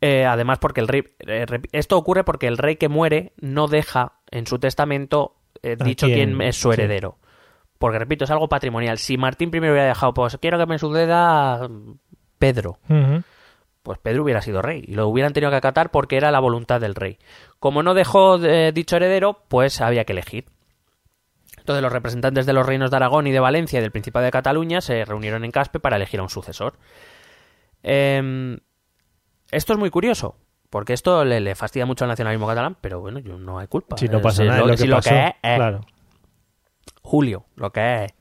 [0.00, 1.04] Eh, además, porque el rey.
[1.20, 5.84] eh, esto ocurre porque el rey que muere no deja en su testamento eh, ¿A
[5.84, 6.30] dicho quién?
[6.36, 6.74] quién es su Sí.
[6.80, 7.18] heredero.
[7.78, 8.98] Porque, repito, es algo patrimonial.
[8.98, 11.68] Si Martín I hubiera dejado, pues quiero que me suceda
[12.38, 13.22] Pedro, Ujú.
[13.82, 16.80] Pues Pedro hubiera sido rey y lo hubieran tenido que acatar porque era la voluntad
[16.80, 17.18] del rey.
[17.58, 20.46] Como no dejó eh, dicho heredero, pues había que elegir.
[21.58, 24.30] Entonces los representantes de los reinos de Aragón y de Valencia y del Principado de
[24.32, 26.74] Cataluña se reunieron en Caspe para elegir a un sucesor.
[27.82, 28.58] Em,
[29.50, 30.36] esto es muy curioso,
[30.70, 33.96] porque esto le, le fastidia mucho al nacionalismo catalán, pero bueno, yo no hay culpa.
[33.96, 35.10] Si no pasa nada, lo- que si lo pasó.
[35.10, 35.56] que es, es.
[35.56, 35.80] Claro.
[37.02, 38.12] Julio, lo que es.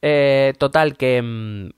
[0.00, 1.70] Eh, total, que mm,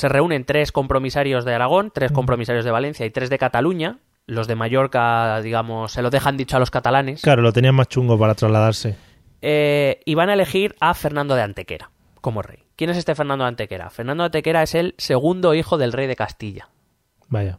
[0.00, 3.98] se reúnen tres compromisarios de Aragón, tres compromisarios de Valencia y tres de Cataluña.
[4.26, 7.20] Los de Mallorca, digamos, se lo dejan dicho a los catalanes.
[7.20, 8.96] Claro, lo tenían más chungo para trasladarse.
[9.42, 11.90] Eh, y van a elegir a Fernando de Antequera
[12.22, 12.64] como rey.
[12.76, 13.90] ¿Quién es este Fernando de Antequera?
[13.90, 16.68] Fernando de Antequera es el segundo hijo del rey de Castilla.
[17.28, 17.58] Vaya.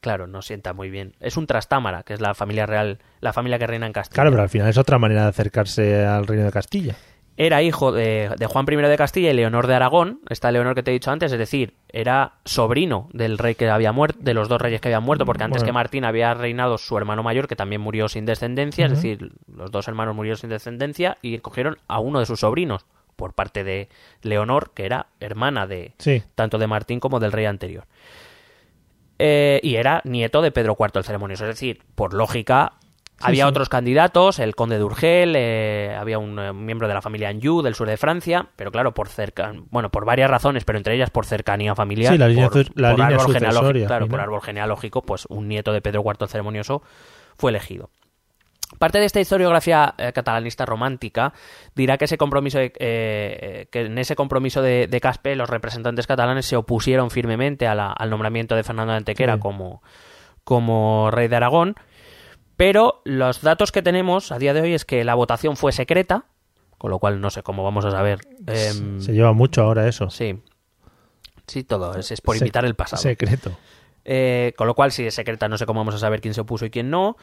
[0.00, 1.16] Claro, no sienta muy bien.
[1.20, 4.14] Es un Trastámara, que es la familia real, la familia que reina en Castilla.
[4.14, 6.96] Claro, pero al final es otra manera de acercarse al reino de Castilla.
[7.40, 10.82] Era hijo de, de Juan I de Castilla y Leonor de Aragón, esta Leonor que
[10.82, 14.48] te he dicho antes, es decir, era sobrino del rey que había muerto, de los
[14.48, 15.66] dos reyes que habían muerto, porque antes Bueno.
[15.68, 19.70] que Martín había reinado su hermano mayor, que también murió sin descendencia, es decir, los
[19.70, 22.84] dos hermanos murieron sin descendencia y cogieron a uno de sus sobrinos,
[23.14, 23.88] por parte de
[24.22, 26.22] Leonor, que era hermana de Sí.
[26.34, 27.84] tanto de Martín como del rey anterior.
[29.20, 32.74] Eh, y era nieto de Pedro IV el Ceremonioso, es decir, por lógica,
[33.20, 33.48] había sí.
[33.48, 37.62] otros candidatos, el conde de Urgel, eh, había un eh, miembro de la familia Anjou
[37.62, 41.10] del sur de Francia, pero claro, por cerca, bueno, por varias razones, pero entre ellas
[41.10, 44.42] por cercanía familiar, Sí, la línea por, la por línea árbol genealógico, claro, por árbol
[44.42, 46.82] genealógico, pues un nieto de Pedro IV el Ceremonioso
[47.36, 47.90] fue elegido.
[48.78, 51.32] Parte de esta historiografía eh, catalanista romántica
[51.74, 55.48] dirá que ese compromiso de- eh, eh, que en ese compromiso de, de Caspe los
[55.48, 59.40] representantes catalanes se opusieron firmemente a la- al nombramiento de Fernando de Antequera Sí.
[59.40, 59.82] como,
[60.44, 61.76] como rey de Aragón,
[62.58, 66.26] pero los datos que tenemos a día de hoy es que la votación fue secreta,
[66.76, 68.18] con lo cual no sé cómo vamos a saber.
[68.46, 70.10] em, Se lleva mucho ahora eso.
[70.10, 70.42] sí,
[71.46, 73.00] sí, todo es, es por Sec- imitar el pasado.
[73.02, 73.52] Secreto.
[74.04, 76.40] Eh, con lo cual, si es secreta, no sé cómo vamos a saber quién se
[76.40, 77.16] opuso y quién no.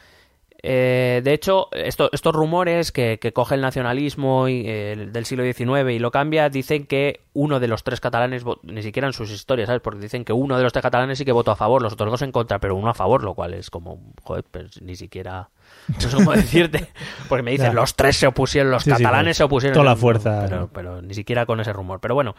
[0.64, 5.43] Eh, de hecho, esto- estos rumores que, que coge el nacionalismo y, eh, del siglo
[5.43, 9.30] XIX y lo cambia, dicen que uno de los tres catalanes, ni siquiera en sus
[9.32, 9.82] historias, ¿sabes?
[9.84, 12.10] Porque dicen que uno de los tres catalanes sí que votó a favor, los otros
[12.10, 15.49] dos en contra, pero uno a favor, lo cual es como, joder, pues ni siquiera...
[15.88, 16.88] No sé cómo decirte,
[17.30, 17.74] porque me dicen, Ya.
[17.74, 19.74] los tres se opusieron, los Sí, sí, catalanes pues, se opusieron.
[19.74, 20.68] toda la fuerza, Pero, ¿no?
[20.70, 21.99] pero ni siquiera con ese rumor.
[21.99, 22.36] Pero bueno,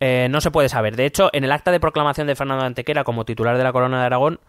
[0.00, 0.96] eh, no se puede saber.
[0.96, 3.72] De hecho, en el acta de proclamación de Fernando de Antequera como titular de la
[3.72, 4.40] corona de Aragón,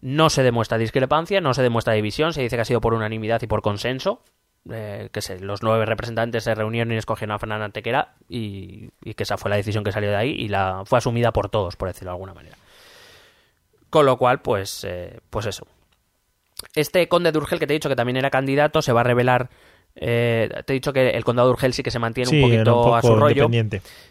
[0.00, 3.42] no se demuestra discrepancia, no se demuestra división, se dice que ha sido por unanimidad
[3.42, 4.22] y por consenso.
[4.70, 9.14] eh, que se- los nueve representantes se reunieron y escogieron a Fernando Antequera y, y
[9.14, 11.76] que esa fue la decisión que salió de ahí y la fue asumida por todos,
[11.76, 12.56] por decirlo de alguna manera.
[13.88, 15.66] Con lo cual, pues, eh, pues eso.
[16.74, 19.04] Este conde de Urgel que te he dicho que también era candidato se va a
[19.04, 19.48] revelar.
[20.00, 22.48] eh, te he dicho que el condado de Urgel sí que se mantiene Sí, un
[22.50, 23.44] poquito un a su rollo.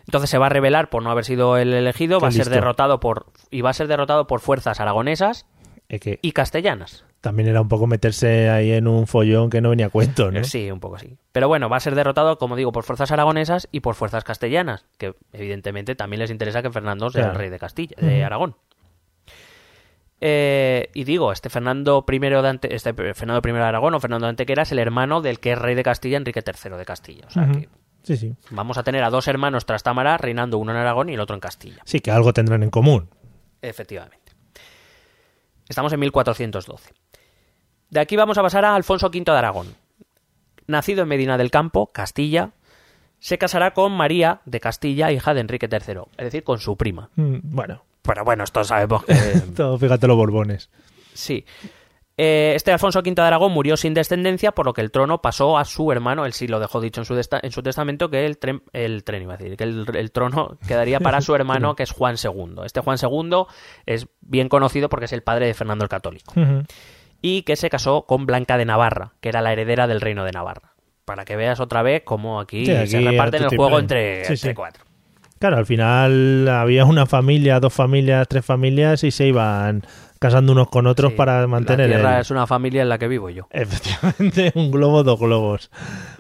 [0.05, 2.45] Entonces se va a revelar por no haber sido el elegido, Qué va a ser
[2.55, 5.45] derrotado por y va a ser derrotado por fuerzas aragonesas
[5.89, 7.05] Es que y castellanas.
[7.21, 10.43] también era un poco meterse ahí en un follón que no venía a cuento, ¿no?
[10.43, 11.17] Sí, un poco así.
[11.31, 14.85] Pero bueno, va a ser derrotado, como digo, por fuerzas aragonesas y por fuerzas castellanas,
[14.97, 17.33] que evidentemente también les interesa que Fernando sea Claro.
[17.33, 18.23] el rey de Castilla, de.
[18.23, 18.55] Aragón.
[20.19, 24.25] Eh, y digo, este Fernando I de Ante- este Fernando I de Aragón o Fernando
[24.25, 27.25] de Antequera es el hermano del que es rey de Castilla, Enrique III de Castilla.
[27.27, 27.69] O sea que
[28.01, 28.33] Sí, sí.
[28.49, 31.39] vamos a tener a dos hermanos Trastámara reinando uno en Aragón y el otro en
[31.39, 31.81] Castilla.
[31.85, 33.09] Sí, que algo tendrán en común.
[33.61, 34.26] Efectivamente.
[35.69, 36.93] Estamos en 1412.
[37.89, 39.67] De aquí vamos a pasar a Alfonso V de Aragón.
[40.67, 42.51] Nacido en Medina del Campo, Castilla,
[43.19, 47.09] se casará con María de Castilla, hija de Enrique III, es decir, con su prima.
[47.15, 49.13] Mm, Bueno, Pero bueno, esto sabemos que...
[49.55, 50.69] todo, fíjate los borbones.
[51.13, 51.45] sí.
[52.19, 55.57] Eh, este Alfonso V de Aragón murió sin descendencia, por lo que el trono pasó
[55.57, 56.25] a su hermano.
[56.25, 59.03] Él sí lo dejó dicho en su, desta- en su testamento que el tren, el
[59.03, 62.15] tren iba a decir, que el, el trono quedaría para su hermano, que es Juan
[62.21, 62.55] II.
[62.65, 63.43] Este Juan II
[63.85, 66.33] es bien conocido porque es el padre de Fernando el Católico
[67.21, 70.31] y que se casó con Blanca de Navarra, que era la heredera del reino de
[70.31, 70.73] Navarra.
[71.05, 74.33] Para que veas otra vez cómo aquí, Sí, aquí se reparten el juego entre, Sí,
[74.33, 74.53] entre sí.
[74.55, 74.83] cuatro.
[75.39, 79.83] Claro, al final había una familia, dos familias, tres familias y se iban
[80.19, 82.97] casando unos con otros Sí, para mantener La tierra el- es una familia en la
[82.97, 83.47] que vivo yo.
[83.51, 85.69] Efectivamente, un globo, dos globos.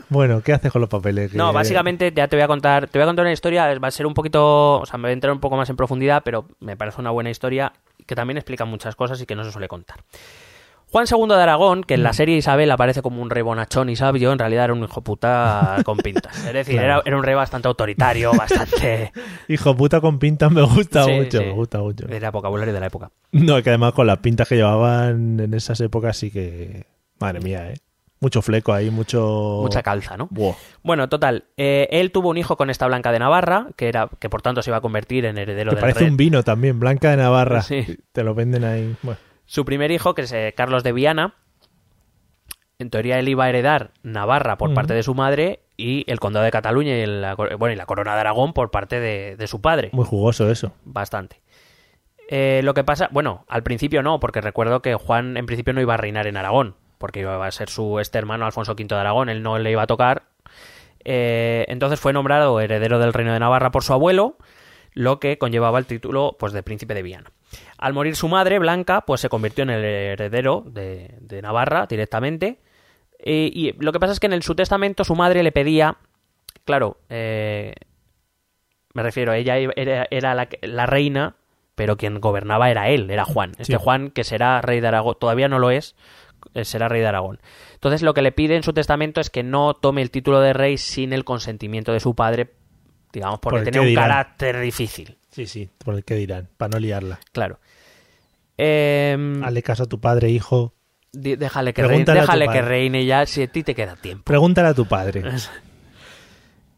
[0.09, 1.33] Bueno, ¿qué haces con los papeles?
[1.33, 3.91] No, básicamente ya te voy a contar, te voy a contar una historia, va a
[3.91, 6.45] ser un poquito, o sea, me voy a entrar un poco más en profundidad, pero
[6.59, 7.73] me parece una buena historia
[8.05, 9.97] que también explica muchas cosas y que no se suele contar.
[10.91, 12.03] Juan II de Aragón, que en Mm.
[12.03, 15.01] la serie Isabel aparece como un rey bonachón y sabio, en realidad era un hijo
[15.01, 16.37] puta con pintas.
[16.45, 16.87] Es decir, Claro.
[16.87, 19.11] era, era un rey bastante autoritario, bastante...
[19.49, 21.45] Hijo puta con pintas me gusta Sí, mucho, sí.
[21.45, 22.07] me gusta mucho.
[22.07, 23.11] Era vocabulario de la época.
[23.31, 26.85] No, que además con las pintas que llevaban en esas épocas sí que...
[27.19, 27.75] Madre mía, ¿eh?
[28.19, 29.59] Mucho fleco ahí, mucho...
[29.61, 30.27] Mucha calza, ¿no?
[30.31, 30.55] Buah.
[30.83, 34.29] Bueno, total, eh, él tuvo un hijo con esta Blanca de Navarra, que era que
[34.29, 36.09] por tanto se iba a convertir en heredero del parece rey.
[36.09, 37.61] un vino también, Blanca de Navarra.
[37.61, 37.85] Sí.
[38.13, 38.95] Te lo venden ahí.
[39.03, 41.33] Bueno, Su primer hijo, que es eh, Carlos de Viana.
[42.77, 46.45] En teoría él iba a heredar Navarra por parte de su madre y el condado
[46.45, 47.05] de Cataluña y
[47.57, 49.89] bueno, y la corona de Aragón por parte de, de su padre.
[49.93, 50.73] muy jugoso eso.
[50.83, 51.41] Bastante.
[52.29, 55.81] Eh, lo que pasa, bueno, al principio no, porque recuerdo que Juan en principio no
[55.81, 58.95] iba a reinar en Aragón, porque iba a ser su este hermano Alfonso V de
[58.95, 60.23] Aragón, él no le iba a tocar.
[61.03, 64.37] Eh, entonces fue nombrado heredero del reino de Navarra por su abuelo,
[64.93, 67.31] lo que conllevaba el título pues de príncipe de Viana.
[67.77, 72.59] Al morir su madre, Blanca, pues se convirtió en el heredero de, de Navarra directamente.
[73.19, 75.97] Eh, y lo que pasa es que en el- su testamento su madre le pedía,
[76.65, 77.73] claro, eh,
[78.93, 81.35] me refiero, ella era, era la, la reina,
[81.75, 83.51] pero quien gobernaba era él, era Juan.
[83.59, 83.79] Este Sí.
[83.79, 85.95] Juan, que será rey de Aragón, todavía no lo es,
[86.55, 87.39] eh, será rey de Aragón.
[87.73, 90.53] Entonces lo que le pide en su testamento es que no tome el título de
[90.53, 92.53] rey sin el consentimiento de su padre,
[93.13, 94.09] digamos, porque Por tenía un dirán.
[94.09, 95.17] carácter difícil.
[95.37, 97.19] Sí, sí, por el que dirán, para no liarla.
[97.31, 97.59] Claro.
[98.57, 100.73] Em, Hazle caso a tu padre, hijo.
[101.13, 104.23] déjale que, reine, déjale que reine ya si a ti te queda tiempo.
[104.23, 105.23] Pregúntale a tu padre.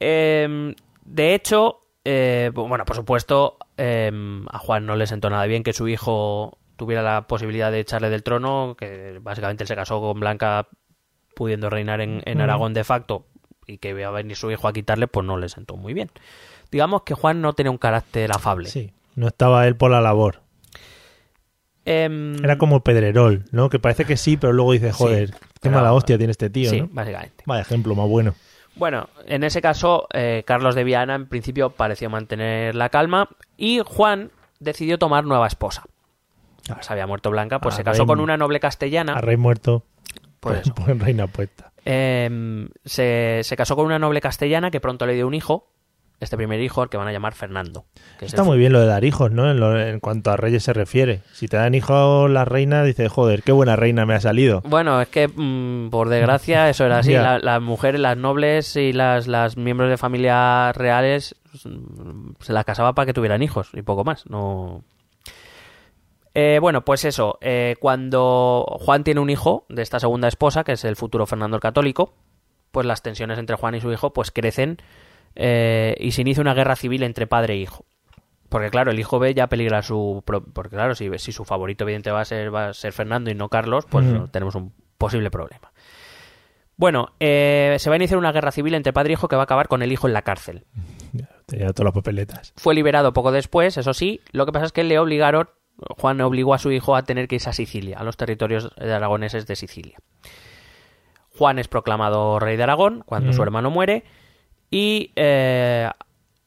[0.02, 4.10] Eh, de hecho, eh, bueno, por supuesto, eh,
[4.50, 8.10] a Juan no le sentó nada bien que su hijo tuviera la posibilidad de echarle
[8.10, 10.70] del trono, que básicamente él se casó con Blanca
[11.36, 12.40] pudiendo reinar en, en.
[12.40, 13.26] Aragón de facto
[13.68, 16.12] y que iba a venir su hijo a quitarle, pues no le sentó muy bien.
[16.72, 18.70] Digamos que Juan no tenía un carácter afable.
[18.70, 20.42] Sí, no estaba él por la labor.
[21.86, 23.70] Em, Era como Pedrerol, ¿no?
[23.70, 26.82] Que parece que sí, pero luego dice, joder, qué mala hostia tiene este tío, sí,
[26.82, 26.90] ¿no?
[26.92, 27.44] básicamente.
[27.46, 28.36] Vaya ejemplo más bueno.
[28.76, 33.82] Bueno, en ese caso, eh, Carlos de Viana en principio pareció mantener la calma y
[33.84, 35.84] Juan decidió tomar nueva esposa.
[36.70, 36.78] Ah.
[36.82, 39.14] Se había muerto Blanca, pues Ah, se casó rey- con una noble castellana.
[39.14, 39.84] A rey muerto,
[40.40, 41.72] Pues pues reina puesta.
[41.86, 45.72] Eh, se, se casó con una noble castellana que pronto le dio un hijo,
[46.20, 47.86] este primer hijo, al que van a llamar Fernando.
[48.20, 49.50] que Está muy bien lo de dar hijos, ¿no?
[49.50, 51.22] En, lo- en cuanto a reyes se refiere.
[51.32, 54.62] Si te dan hijos las reinas, dices, joder, qué buena reina me ha salido.
[54.66, 57.14] Bueno, es que mm, por desgracia eso era así.
[57.14, 62.66] La- las mujeres, las nobles y las, las miembros de familias reales mm, se las
[62.66, 64.26] casaba para que tuvieran hijos y poco más.
[64.30, 64.84] No.
[66.36, 67.38] Eh, bueno, pues eso.
[67.42, 71.56] eh, cuando Juan tiene un hijo de esta segunda esposa, que es el futuro Fernando
[71.58, 72.14] el Católico,
[72.72, 74.78] pues las tensiones entre Juan y su hijo pues crecen
[75.36, 77.86] eh, y se inicia una guerra civil entre padre e hijo.
[78.50, 80.24] Porque claro, el hijo ve ya peligra su...
[80.26, 83.36] Porque claro, si, si su favorito evidente va a ser, va a ser Fernando y
[83.36, 85.72] no Carlos, pues tenemos un posible problema.
[86.76, 89.42] Bueno, eh, se va a iniciar una guerra civil entre padre e hijo que va
[89.42, 90.66] a acabar con el hijo en la cárcel.
[91.46, 92.54] Tenía todas las papeletas.
[92.56, 94.22] Fue liberado poco después, eso sí.
[94.32, 95.50] Lo que pasa es que le obligaron,
[95.98, 98.94] Juan obligó a su hijo a tener que irse a Sicilia, a los territorios de
[98.94, 99.98] aragoneses de Sicilia.
[101.38, 103.34] Juan es proclamado rey de Aragón cuando Mm.
[103.34, 104.04] su hermano muere
[104.72, 105.90] y eh,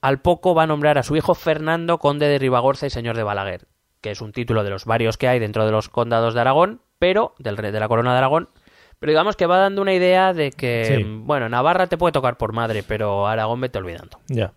[0.01, 3.23] al poco va a nombrar a su hijo Fernando conde de Ribagorza y señor de
[3.23, 3.67] Balaguer,
[4.01, 6.81] que es un título de los varios que hay dentro de los condados de Aragón,
[6.99, 8.49] pero del rey de la corona de Aragón.
[8.99, 11.05] Pero digamos que va dando una idea de que, Sí.
[11.05, 14.53] bueno, Navarra te puede tocar por madre, pero Aragón vete olvidando Ya.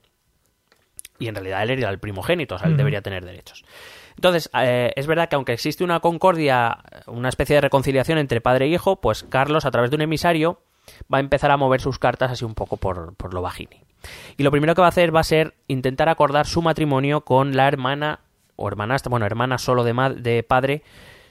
[1.17, 3.63] y en realidad él era el primogénito, o sea, él debería tener derechos.
[4.15, 8.65] Entonces, eh, es verdad que aunque existe una concordia, una especie de reconciliación entre padre
[8.65, 10.61] e hijo, pues Carlos, a través de un emisario,
[11.13, 13.83] va a empezar a mover sus cartas así un poco por, por lo bajini.
[14.37, 17.55] Y lo primero que va a hacer va a ser intentar acordar su matrimonio con
[17.55, 18.19] la hermana,
[18.55, 20.83] o hermanastra, bueno, hermana solo de, de padre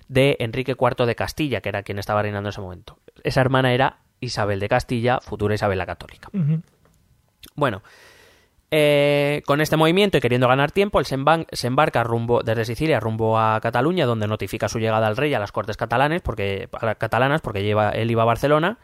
[0.08, 2.98] de Enrique IV de Castilla, que era quien estaba reinando en ese momento.
[3.22, 6.28] Esa hermana era Isabel de Castilla, futura Isabel la Católica.
[7.54, 7.82] Bueno,
[8.70, 11.16] eh, con este movimiento y queriendo ganar tiempo, él se,
[11.52, 15.38] se embarca rumbo desde Sicilia rumbo a Cataluña, donde notifica su llegada al rey a
[15.38, 18.78] las cortes catalanes, porque, a las catalanas, porque lleva, él iba a Barcelona.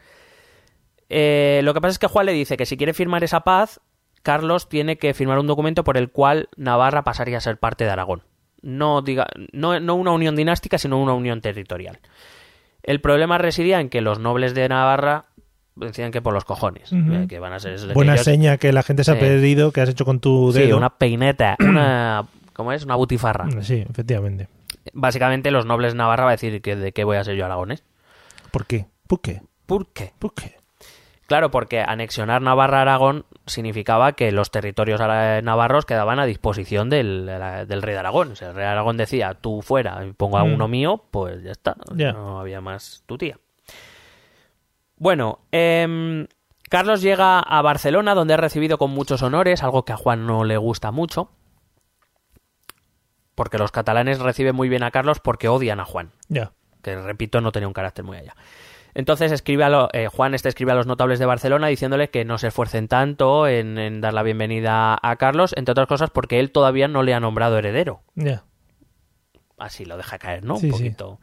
[1.13, 3.81] Eh, lo que pasa es que Juan le dice que si quiere firmar esa paz,
[4.23, 7.89] Carlos tiene que firmar un documento por el cual Navarra pasaría a ser parte de
[7.89, 8.23] Aragón.
[8.61, 11.99] No, diga, no, no una unión dinástica, sino una unión territorial.
[12.83, 15.25] El problema residía en que los nobles de Navarra
[15.75, 18.83] decían que por los cojones, eh, que van a ser Buena ellos- seña que la
[18.83, 19.19] gente se ha Sí.
[19.19, 20.77] perdido, que has hecho con tu Sí, dedo.
[20.77, 22.25] una peineta, una...
[22.53, 22.85] ¿Cómo es?
[22.85, 23.47] Una butifarra.
[23.61, 24.47] Sí, efectivamente.
[24.93, 27.45] Básicamente los nobles de Navarra va a decir que de qué voy a ser yo
[27.45, 27.83] aragonés.
[28.51, 28.85] ¿Por qué?
[29.07, 29.41] ¿Por qué?
[29.65, 30.11] ¿Por qué?
[30.19, 30.55] ¿Por qué?
[31.31, 37.25] Claro, porque anexionar Navarra a Aragón significaba que los territorios navarros quedaban a disposición del,
[37.25, 38.35] del rey de Aragón.
[38.35, 40.53] Si el rey de Aragón decía, tú fuera y pongo a Mm.
[40.55, 41.77] uno mío, pues ya está.
[41.95, 43.37] No había más tu tía.
[44.97, 46.27] Bueno, em,
[46.69, 50.43] Carlos llega a Barcelona, donde es recibido con muchos honores, algo que a Juan no
[50.43, 51.31] le gusta mucho.
[53.35, 56.51] Porque los catalanes reciben muy bien a Carlos porque odian a Juan Ya.
[56.83, 58.35] que repito no tenía un carácter muy allá.
[58.93, 62.25] Entonces escribe a lo- eh, Juan este escribe a los notables de Barcelona diciéndole que
[62.25, 66.39] no se esfuercen tanto en, en dar la bienvenida a Carlos, entre otras cosas porque
[66.39, 68.01] él todavía no le ha nombrado heredero.
[68.15, 68.43] Ya.
[69.57, 70.57] Así lo deja caer, ¿no?
[70.57, 70.77] Sí, un sí.
[70.83, 71.19] poquito.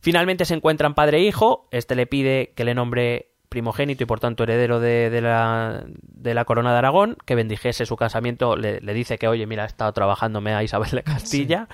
[0.00, 1.66] Finalmente se encuentran padre e hijo.
[1.70, 6.34] Este le pide que le nombre primogénito y por tanto heredero de, de la, de
[6.34, 8.56] la corona de Aragón, que bendijese su casamiento.
[8.56, 11.68] Le, le dice que, oye, mira, he estado trabajándome a Isabel de Castilla.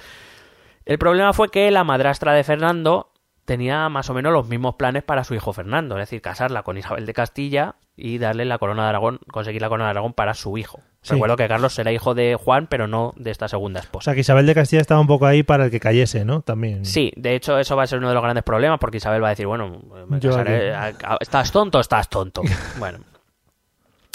[0.86, 3.09] El problema fue que la madrastra de Fernando
[3.50, 6.78] tenía más o menos los mismos planes para su hijo Fernando, es decir, casarla con
[6.78, 10.34] Isabel de Castilla y darle la corona de Aragón, conseguir la corona de Aragón para
[10.34, 10.78] su hijo.
[11.02, 11.14] Sí.
[11.14, 14.04] Recuerdo que Carlos era hijo de Juan, pero no de esta segunda O esposa.
[14.04, 16.42] sea, que Isabel de Castilla estaba un poco ahí para el que cayese, ¿no?
[16.42, 16.84] También.
[16.84, 19.26] Sí, de hecho eso va a ser uno de los grandes problemas porque Isabel va
[19.26, 21.80] a decir, bueno, me casaré- ¿estás tonto?
[21.80, 22.42] Estás tonto.
[22.78, 23.00] bueno.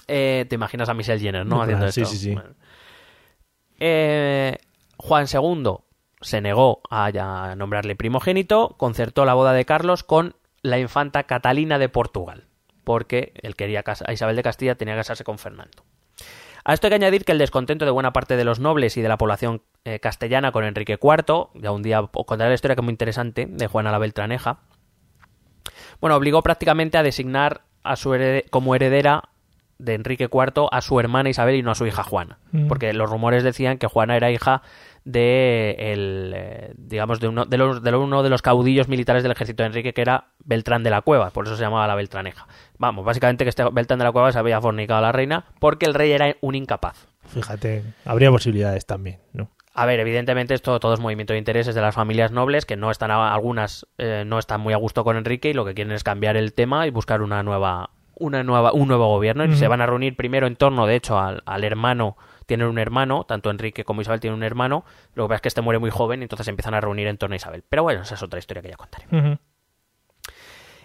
[0.07, 1.57] Eh, te imaginas a Michelle Jenner, ¿no?
[1.57, 2.11] En Haciendo sí, esto.
[2.13, 2.33] sí, sí.
[2.35, 2.51] Bueno.
[3.79, 4.57] Eh,
[4.97, 5.63] Juan II
[6.25, 11.87] se negó a, nombrarle primogénito, concertó la boda de Carlos con la infanta Catalina de
[11.89, 12.45] Portugal,
[12.83, 15.83] porque él quería cas- a Isabel de Castilla tenía que casarse con Fernando.
[16.63, 19.01] A esto hay que añadir que el descontento de buena parte de los nobles y
[19.03, 22.75] de la población eh, castellana con Enrique IV, ya un día os contaré la historia
[22.75, 24.57] que es muy interesante, de Juana la Beltraneja,
[26.01, 28.15] bueno, obligó prácticamente a designar a su
[28.49, 29.29] como heredera
[29.77, 32.67] de Enrique IV a su hermana Isabel y no a su hija Juana, Mm.
[32.67, 34.61] porque los rumores decían que Juana era hija
[35.05, 39.31] de el, eh, digamos de uno de los de uno de los caudillos militares del
[39.31, 42.47] ejército de Enrique que era Beltrán de la Cueva, por eso se llamaba la Beltraneja.
[42.79, 45.85] Vamos, básicamente que este Beltrán de la Cueva se había fornicado a la reina porque
[45.85, 47.07] el rey era un incapaz.
[47.27, 49.49] Fíjate, habría posibilidades también, ¿no?
[49.77, 52.91] A ver, evidentemente esto todo es movimiento de intereses de las familias nobles que no
[52.91, 55.93] están a- algunas eh, no están muy a gusto con Enrique y lo que quieren
[55.93, 59.67] es cambiar el tema y buscar una nueva una nueva un nuevo gobierno y se
[59.67, 62.15] van a reunir primero en torno de hecho al, al hermano
[62.45, 65.47] tienen un hermano tanto Enrique como Isabel tienen un hermano lo que pasa es que
[65.49, 67.63] este muere muy joven y entonces se empiezan a reunir en torno a Isabel.
[67.67, 69.05] Pero bueno esa es otra historia que ya contaré.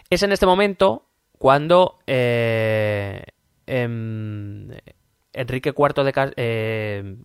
[0.08, 1.06] Es en este momento
[1.38, 3.22] cuando eh,
[3.66, 4.70] em,
[5.32, 7.16] Enrique IV de eh,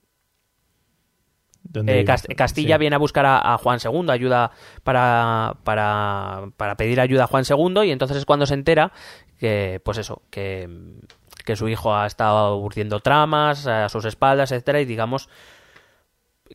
[1.64, 2.80] ¿Dónde Eh, Castilla Sí.
[2.80, 4.52] viene a buscar a, a Juan II, ayuda
[4.84, 8.92] para, para, para pedir ayuda a Juan II, y entonces es cuando se entera
[9.40, 10.70] que, pues eso, que,
[11.46, 15.30] que su hijo ha estado urdiendo tramas a sus espaldas, etcétera, y digamos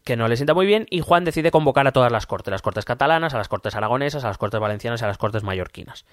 [0.05, 2.63] que no le sienta muy bien, y Juan decide convocar a todas las cortes, las
[2.63, 6.05] cortes catalanas, a las cortes aragonesas, a las cortes valencianas y a las cortes mallorquinas.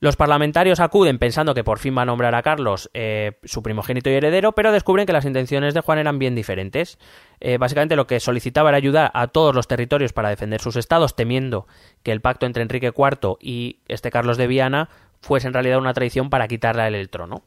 [0.00, 4.10] Los parlamentarios acuden pensando que por fin va a nombrar a Carlos eh, su primogénito
[4.10, 6.98] y heredero, pero descubren que las intenciones de Juan eran bien diferentes.
[7.40, 11.16] Eh, básicamente lo que solicitaba era ayudar a todos los territorios para defender sus estados,
[11.16, 11.66] temiendo
[12.02, 14.90] que el pacto entre Enrique IV y este Carlos de Viana
[15.22, 17.42] fuese en realidad una traición para quitarle el trono.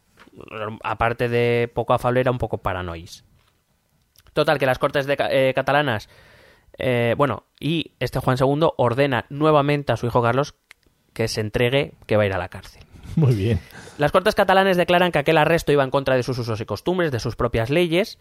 [0.84, 3.24] Aparte de poco afable, era un poco paranoís.
[4.34, 6.10] Total, que las cortes de, eh, catalanas,
[6.78, 10.56] eh, bueno, y este Juan II ordena nuevamente a su hijo Carlos
[11.14, 12.84] que se entregue, que va a ir a la cárcel.
[13.16, 13.60] Muy bien.
[13.98, 17.12] Las Cortes catalanes declaran que aquel arresto iba en contra de sus usos y costumbres,
[17.12, 18.20] de sus propias leyes.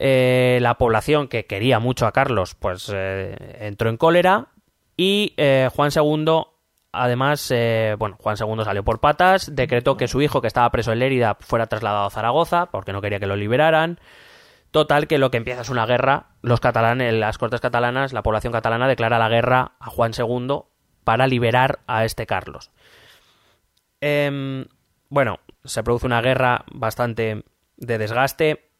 [0.00, 4.48] Eh, la población que quería mucho a Carlos, pues entró en cólera.
[4.96, 5.34] Y
[5.72, 6.42] Juan II,
[6.92, 10.92] además, eh, bueno, Juan II salió por patas, decretó que su hijo, que estaba preso
[10.92, 13.98] en Lérida, fuera trasladado a Zaragoza, porque no quería que lo liberaran.
[14.70, 16.26] Total, que lo que empieza es una guerra.
[16.42, 20.62] Los catalanes, las cortes catalanas, la población catalana declara la guerra a Juan II
[21.04, 22.70] para liberar a este Carlos.
[24.00, 24.66] Em,
[25.08, 27.44] bueno, se produce una guerra bastante
[27.76, 28.70] de desgaste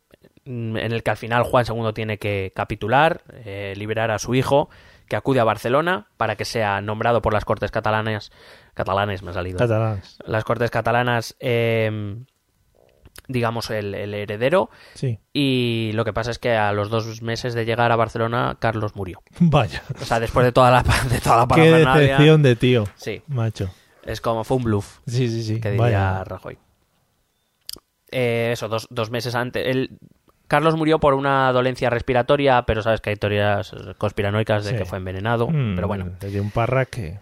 [0.45, 4.35] mm, en el que al final Juan II tiene que capitular, eh, liberar a su
[4.35, 4.69] hijo,
[5.09, 8.31] que acude a Barcelona para que sea nombrado por las Cortes catalanas,
[8.75, 10.19] catalanes me ha salido, Catalans.
[10.27, 12.27] las Cortes catalanas, em,
[13.27, 14.71] digamos, el, el heredero.
[14.95, 15.19] Sí.
[15.33, 18.95] Y lo que pasa es que a los dos meses de llegar a Barcelona, Carlos
[18.97, 19.23] murió.
[19.41, 19.83] Vaya.
[20.01, 22.85] O sea, después de toda la, de toda la Qué decepción de tío.
[22.97, 23.71] Sí, Macho.
[24.05, 25.61] es como fue un bluff Sí, sí, sí.
[25.61, 26.25] que diría Vaya.
[26.25, 26.59] Rajoy.
[28.11, 29.91] Eh, eso, dos, dos meses antes.
[30.49, 34.77] Carlos murió por una dolencia respiratoria, pero sabes que hay teorías conspiranoicas de Sí.
[34.79, 35.47] que fue envenenado.
[35.49, 37.19] Mm, Pero bueno, dio un parra que.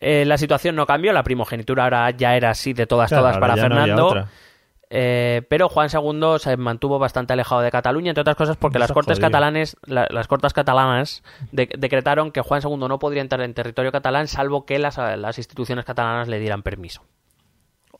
[0.00, 1.12] Eh, la situación no cambió.
[1.12, 4.26] La primogenitura ahora ya era así de todas, Claro, todas para no Fernando.
[4.90, 8.92] Eh, pero Juan II se mantuvo bastante alejado de Cataluña, entre otras cosas porque las
[8.92, 9.26] cortes jodido.
[9.28, 11.22] catalanes, la- las cortes catalanas
[11.52, 15.38] de- decretaron que Juan II no podría entrar en territorio catalán salvo que las, las
[15.38, 17.02] instituciones catalanas le dieran permiso.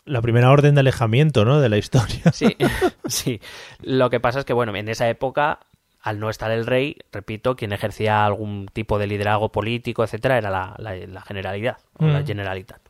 [0.07, 1.61] La primera orden de alejamiento, ¿no?
[1.61, 2.23] De la historia.
[2.33, 2.57] Sí,
[3.07, 3.41] sí.
[3.83, 5.61] Lo que pasa es que, bueno, en esa época,
[6.03, 10.51] al no estar el rey, repito, quien ejercía algún tipo de liderazgo político, etcétera, era
[10.51, 12.27] la, la- la generalidad, o la Mm.
[12.27, 12.81] generalitat.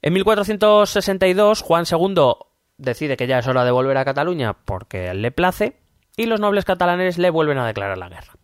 [0.00, 2.32] En 1462, Juan II
[2.78, 5.76] decide que ya es hora de volver a Cataluña porque le place,
[6.16, 8.34] y los nobles catalanes le vuelven a declarar la guerra.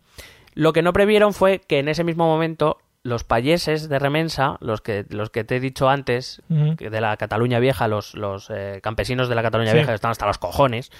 [0.53, 2.77] Lo que no previeron fue que en ese mismo momento
[3.09, 6.41] los payeses de Remensa, los que, los que te he dicho antes,
[6.77, 9.75] que de la Cataluña Vieja, los, los eh, campesinos de la Cataluña Sí.
[9.77, 10.91] Vieja que están hasta los cojones,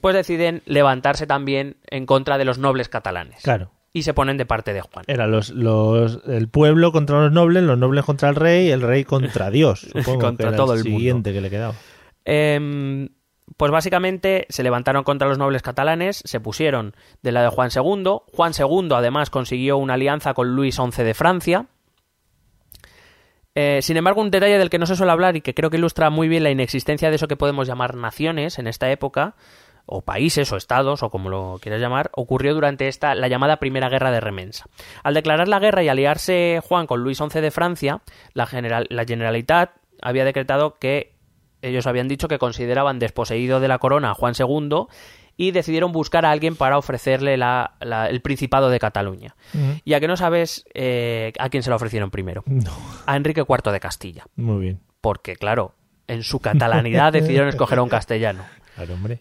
[0.00, 3.42] pues deciden levantarse también en contra de los nobles catalanes.
[3.42, 3.72] Claro.
[3.92, 5.04] Y se ponen de parte de Juan.
[5.08, 9.04] Era los, los, el pueblo contra los nobles, los nobles contra el rey, el rey
[9.04, 9.80] contra Dios.
[9.92, 10.98] Supongo Contra que era todo el el mundo.
[10.98, 11.74] siguiente que le quedaba.
[12.26, 13.08] Em,
[13.56, 18.18] pues básicamente se levantaron contra los nobles catalanes, se pusieron de la de Juan II.
[18.32, 21.66] Juan II además consiguió una alianza con Luis XI de Francia.
[23.54, 25.78] Eh, sin embargo, un detalle del que no se suele hablar y que creo que
[25.78, 29.34] ilustra muy bien la inexistencia de eso que podemos llamar naciones en esta época,
[29.86, 33.88] o países o estados, o como lo quieras llamar, ocurrió durante esta, la llamada Primera
[33.88, 34.66] Guerra de Remensa.
[35.02, 38.02] Al declarar la guerra y aliarse Juan con Luis XI de Francia,
[38.34, 39.70] la, general, la Generalitat
[40.02, 41.15] había decretado que
[41.62, 44.86] ellos habían dicho que consideraban desposeído de la corona a Juan II
[45.38, 49.34] y decidieron buscar a alguien para ofrecerle la- la- el Principado de Cataluña.
[49.54, 49.80] Ujú.
[49.84, 52.42] Ya que no sabes eh, a quién se lo ofrecieron primero.
[52.46, 52.72] No,
[53.06, 54.24] A Enrique IV de Castilla.
[54.36, 54.80] muy bien.
[55.00, 55.74] Porque, claro,
[56.08, 58.44] en su catalanidad decidieron escoger a un castellano.
[58.76, 59.20] Claro, hombre.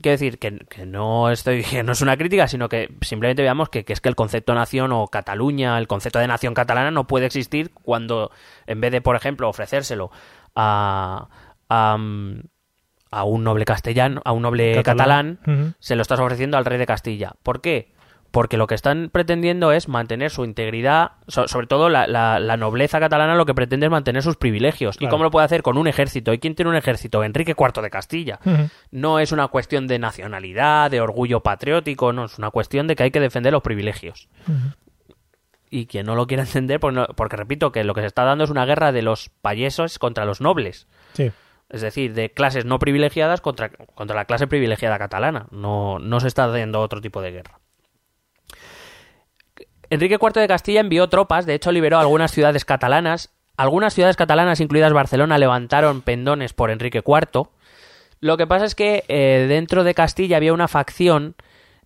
[0.00, 3.68] Quiero decir que, que no estoy, que no es una crítica, sino que simplemente veamos
[3.68, 7.06] que, que es que el concepto nación o Cataluña, el concepto de nación catalana no
[7.06, 8.30] puede existir cuando,
[8.66, 10.10] en vez de, por ejemplo, ofrecérselo
[10.56, 11.28] a,
[11.70, 11.96] a,
[13.12, 15.38] a un noble castellano, a un noble Catalán.
[15.78, 17.32] se lo estás ofreciendo al rey de Castilla.
[17.42, 17.92] ¿Por qué?
[18.32, 22.56] Porque lo que están pretendiendo es mantener su integridad, so- sobre todo la, la- la
[22.56, 24.96] nobleza catalana lo que pretende es mantener sus privilegios.
[24.98, 25.08] Claro.
[25.08, 25.62] ¿Y cómo lo puede hacer?
[25.62, 26.32] Con un ejército.
[26.32, 27.24] ¿Y quién tiene un ejército?
[27.24, 28.38] Enrique IV de Castilla.
[28.92, 33.02] No es una cuestión de nacionalidad, de orgullo patriótico, no, es una cuestión de que
[33.02, 34.28] hay que defender los privilegios.
[35.68, 38.22] Y quien no lo quiera entender, pues no- porque repito que lo que se está
[38.24, 40.86] dando es una guerra de los payesos contra los nobles.
[41.14, 41.32] Sí.
[41.70, 45.46] Es decir, de clases no privilegiadas contra, contra la clase privilegiada catalana.
[45.50, 47.60] No, no se está haciendo otro tipo de guerra.
[49.88, 53.30] Enrique IV de Castilla envió tropas, de hecho liberó algunas ciudades catalanas.
[53.56, 57.48] Algunas ciudades catalanas, incluidas Barcelona, levantaron pendones por Enrique IV.
[58.20, 61.34] Lo que pasa es que eh, dentro de Castilla había una facción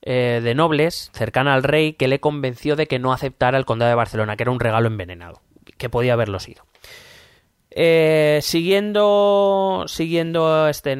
[0.02, 3.88] eh, de nobles cercana al rey que le convenció de que no aceptara el condado
[3.88, 5.40] de Barcelona, que era un regalo envenenado,
[5.78, 6.64] que podía haberlo sido.
[7.76, 10.96] Eh, siguiendo siguiendo este,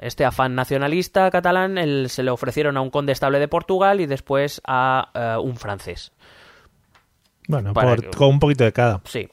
[0.00, 4.06] este afán nacionalista catalán, él- se le ofrecieron a un conde estable de Portugal y
[4.06, 6.10] después a eh, un francés.
[7.46, 9.00] Bueno, Para por- que- con un poquito de cada.
[9.04, 9.28] Sí.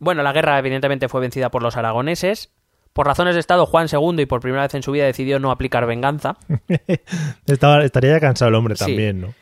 [0.00, 2.50] Bueno, la guerra evidentemente fue vencida por los aragoneses.
[2.92, 5.50] Por razones de Estado, Juan II y por primera vez en su vida decidió no
[5.50, 6.36] aplicar venganza.
[7.46, 8.84] Estaba, estaría ya cansado el hombre Sí.
[8.84, 9.34] también, ¿no?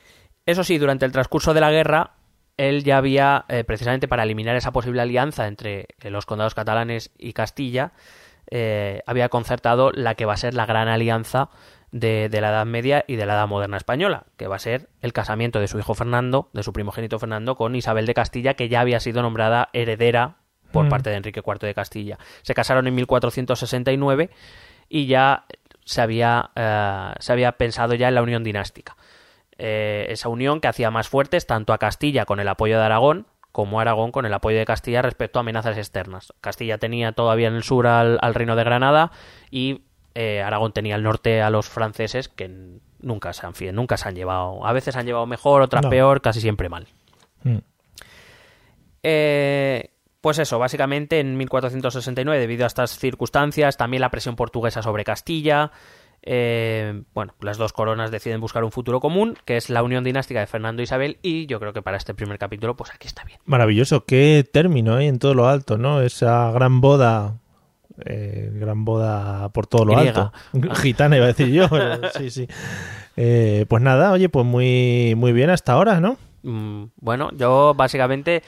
[0.47, 2.13] Eso sí, durante el transcurso de la guerra,
[2.69, 7.11] él ya había, eh, precisamente para eliminar esa posible alianza entre eh, los condados catalanes
[7.19, 7.93] y Castilla,
[8.51, 11.49] eh, había concertado la que va a ser la gran alianza
[11.93, 14.89] de, de la Edad Media y de la Edad Moderna española, que va a ser
[15.01, 18.69] el casamiento de su hijo Fernando, de su primogénito Fernando, con Isabel de Castilla, que
[18.69, 20.37] ya había sido nombrada heredera
[20.73, 20.89] por Mm.
[20.89, 22.19] parte de Enrique IV de Castilla.
[22.43, 24.31] Se casaron en 1469
[24.89, 25.45] y ya
[25.85, 28.97] se había, eh, se había pensado ya en la unión dinástica.
[29.63, 33.27] Eh, esa unión que hacía más fuertes tanto a Castilla con el apoyo de Aragón
[33.53, 36.33] como a Aragón con el apoyo de Castilla respecto a amenazas externas.
[36.41, 39.11] Castilla tenía todavía en el sur al, al reino de Granada
[39.51, 39.83] y
[40.15, 42.49] eh, Aragón tenía al norte a los franceses que
[43.01, 44.65] nunca se han, nunca se han llevado.
[44.67, 45.91] A veces han llevado mejor, otras No.
[45.91, 46.87] peor, casi siempre mal.
[47.43, 47.59] Mm.
[49.03, 49.91] Eh,
[50.21, 55.71] pues eso, básicamente en 1469, debido a estas circunstancias, también la presión portuguesa sobre Castilla,
[56.23, 60.41] eh, bueno, las dos coronas deciden buscar un futuro común, que es la unión dinástica
[60.41, 63.25] de Fernando e Isabel, y yo creo que para este primer capítulo, pues aquí está
[63.25, 63.39] bien.
[63.47, 65.07] Maravilloso, qué término ¿eh?
[65.07, 66.03] en todo lo alto, ¿no?
[66.03, 67.39] Esa gran boda,
[68.05, 70.33] eh, gran boda por todo lo Griega.
[70.53, 70.75] alto.
[70.83, 71.69] Gitana iba a decir yo,
[72.19, 72.49] sí, sí.
[73.15, 76.17] Pues nada, oye, pues muy, muy bien hasta ahora, ¿no?
[76.43, 78.43] Mm, bueno, yo básicamente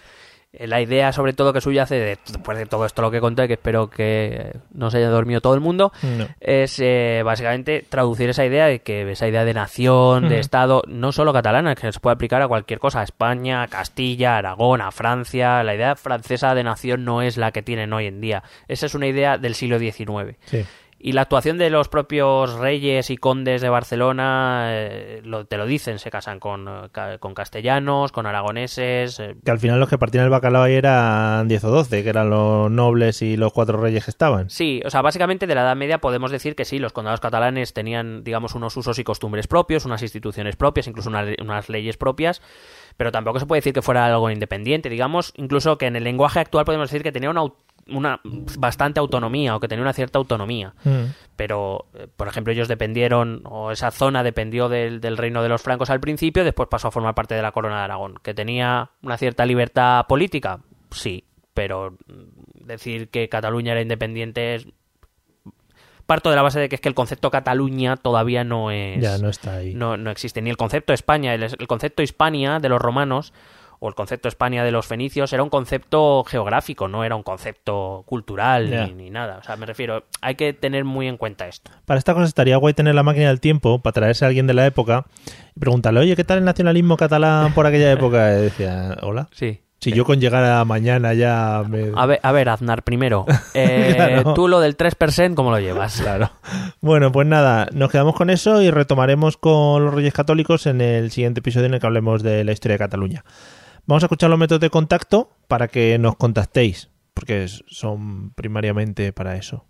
[0.53, 3.55] la idea sobre todo que subyace de, después de todo esto lo que conté, que
[3.55, 6.29] espero que no se haya dormido todo el mundo, No.
[6.41, 10.39] es eh, básicamente traducir esa idea de que esa idea de nación, de.
[10.41, 14.35] Estado, no solo catalana, que se puede aplicar a cualquier cosa, a España, a Castilla,
[14.35, 15.63] a Aragón, a Francia.
[15.63, 18.43] La idea francesa de nación no es la que tienen hoy en día.
[18.69, 20.37] Esa es una idea del siglo XIX.
[20.45, 20.65] Sí.
[21.05, 25.67] Y la actuación de los propios reyes y condes de Barcelona eh, lo- te lo
[25.67, 29.19] dicen, se casan con, eh, con castellanos, con aragoneses.
[29.19, 32.09] eh, Que al final los que partían el bacalao ahí eran 10 o 12, que
[32.09, 34.49] eran los nobles y los cuatro reyes que estaban.
[34.49, 37.73] Sí, o sea, básicamente de la Edad Media podemos decir que sí, los condados catalanes
[37.75, 42.41] tenían, digamos, unos usos y costumbres propios, unas instituciones propias, incluso una- unas leyes propias,
[42.97, 46.39] pero tampoco se puede decir que fuera algo independiente, digamos, incluso que en el lenguaje
[46.39, 47.43] actual podemos decir que tenía una,
[47.89, 48.21] una
[48.59, 50.75] bastante autonomía o que tenía una cierta autonomía.
[50.85, 51.05] Mm.
[51.37, 55.63] Pero, eh, por ejemplo, ellos dependieron, o esa zona dependió del, del reino de los
[55.63, 58.15] francos al principio, después pasó a formar parte de la corona de Aragón.
[58.23, 60.61] ¿Que tenía una cierta libertad política?
[60.91, 64.67] Sí, pero mm, decir que Cataluña era independiente es...
[66.07, 69.01] Parto de la base de que es que el concepto Cataluña todavía no es...
[69.01, 69.73] Ya no está ahí.
[69.73, 70.43] no, no existe.
[70.43, 73.33] Ni el concepto España, el, el concepto Hispania de los romanos
[73.85, 78.05] o el concepto España de los fenicios era un concepto geográfico, no era un concepto
[78.07, 79.39] cultural ni, ni nada.
[79.39, 81.73] O sea, me refiero, hay que tener muy en cuenta esto.
[81.85, 84.55] Para esta cosa estaría guay tener la máquina del tiempo para traerse a alguien de
[84.55, 85.07] la época
[85.57, 88.33] y preguntarle, oye, ¿qué tal el nacionalismo catalán por aquella época?
[88.39, 89.29] Y decía, hola.
[89.33, 89.61] Sí.
[89.81, 91.91] Si yo con llegar a mañana ya me...
[91.97, 93.27] A ver, a ver Aznar, primero.
[93.55, 94.35] eh, Claro.
[94.35, 96.01] Tú lo del 3%, ¿cómo lo llevas?
[96.01, 96.31] Claro.
[96.81, 101.11] Bueno, pues nada, nos quedamos con eso y retomaremos con los Reyes Católicos en el
[101.11, 103.25] siguiente episodio en el que hablemos de la historia de Cataluña.
[103.85, 109.35] Vamos a escuchar los métodos de contacto para que nos contactéis, porque son primariamente para
[109.35, 109.67] eso.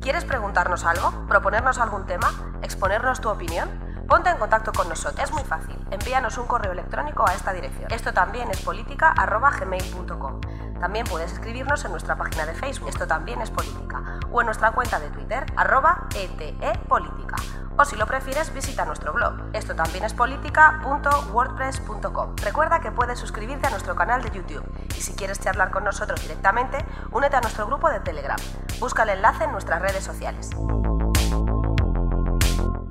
[0.00, 1.26] ¿Quieres preguntarnos algo?
[1.28, 2.58] ¿Proponernos algún tema?
[2.62, 3.68] ¿Exponernos tu opinión?
[4.08, 5.22] Ponte en contacto con nosotros.
[5.22, 5.76] Es muy fácil.
[5.92, 7.92] Envíanos un correo electrónico a esta dirección.
[7.92, 10.40] Esto también es política@gmail.com.
[10.80, 12.88] También puedes escribirnos en nuestra página de Facebook.
[12.88, 14.18] Esto también es política.
[14.32, 17.36] O en nuestra cuenta de Twitter arroba etepolítica.
[17.78, 19.34] O si lo prefieres, visita nuestro blog.
[19.52, 22.34] Esto también es política.wordpress.com.
[22.42, 24.64] Recuerda que puedes suscribirte a nuestro canal de YouTube.
[24.96, 28.38] Y si quieres charlar con nosotros directamente, únete a nuestro grupo de Telegram.
[28.80, 30.50] Busca el enlace en nuestras redes sociales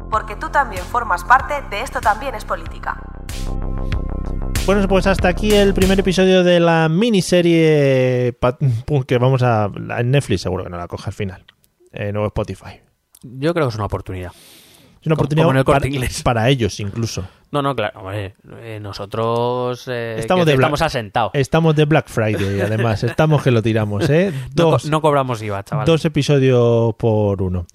[0.09, 3.01] porque tú también formas parte de Esto también es política.
[4.65, 8.37] Bueno, pues hasta aquí el primer episodio de la miniserie
[9.07, 9.69] que vamos a...
[9.97, 11.45] En Netflix seguro que no la coge al final.
[11.91, 12.81] Eh, no Spotify.
[13.23, 14.31] Yo creo que es una oportunidad.
[15.07, 17.27] Una oportunidad el para, ellos incluso.
[17.51, 17.99] No, no, claro.
[17.99, 21.31] hombre, eh, nosotros eh, Estamos que de estamos Black- asentados.
[21.33, 23.03] Estamos de Black Friday, además.
[23.03, 24.33] Estamos que lo tiramos, ¿eh?
[24.53, 25.85] Dos, no cobramos IVA, chaval.
[25.85, 27.65] dos episodios por uno.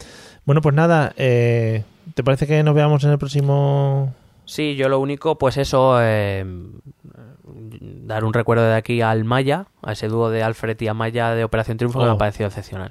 [0.44, 1.84] Bueno, pues nada, eh,
[2.14, 4.14] ¿te parece que nos veamos en el próximo...
[4.44, 6.44] Sí, yo lo único, pues eso, eh,
[7.44, 11.44] dar un recuerdo de aquí al Maya, a ese dúo de Alfred y Amaya de
[11.44, 12.14] Operación Triunfo que me Oh.
[12.14, 12.90] ha parecido excepcional.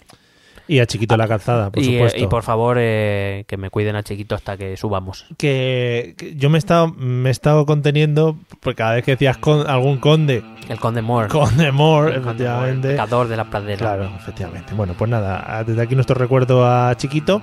[0.68, 2.20] Y a Chiquito la Calzada, por y, eh, supuesto.
[2.20, 5.26] y por favor, eh, que me cuiden a Chiquito hasta que subamos.
[5.38, 9.38] que, que yo me he estado me he estado conteniendo porque cada vez que decías
[9.38, 11.28] con, algún conde El Conde Moore.
[11.28, 13.78] conde Moore El Conde Moore, el efectivamente de la pradera.
[13.78, 17.42] claro efectivamente bueno pues nada desde aquí nuestro recuerdo a chiquito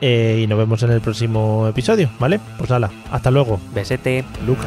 [0.00, 4.24] eh, y nos vemos en el próximo episodio vale pues hala hasta luego Besete.
[4.46, 4.66] Luca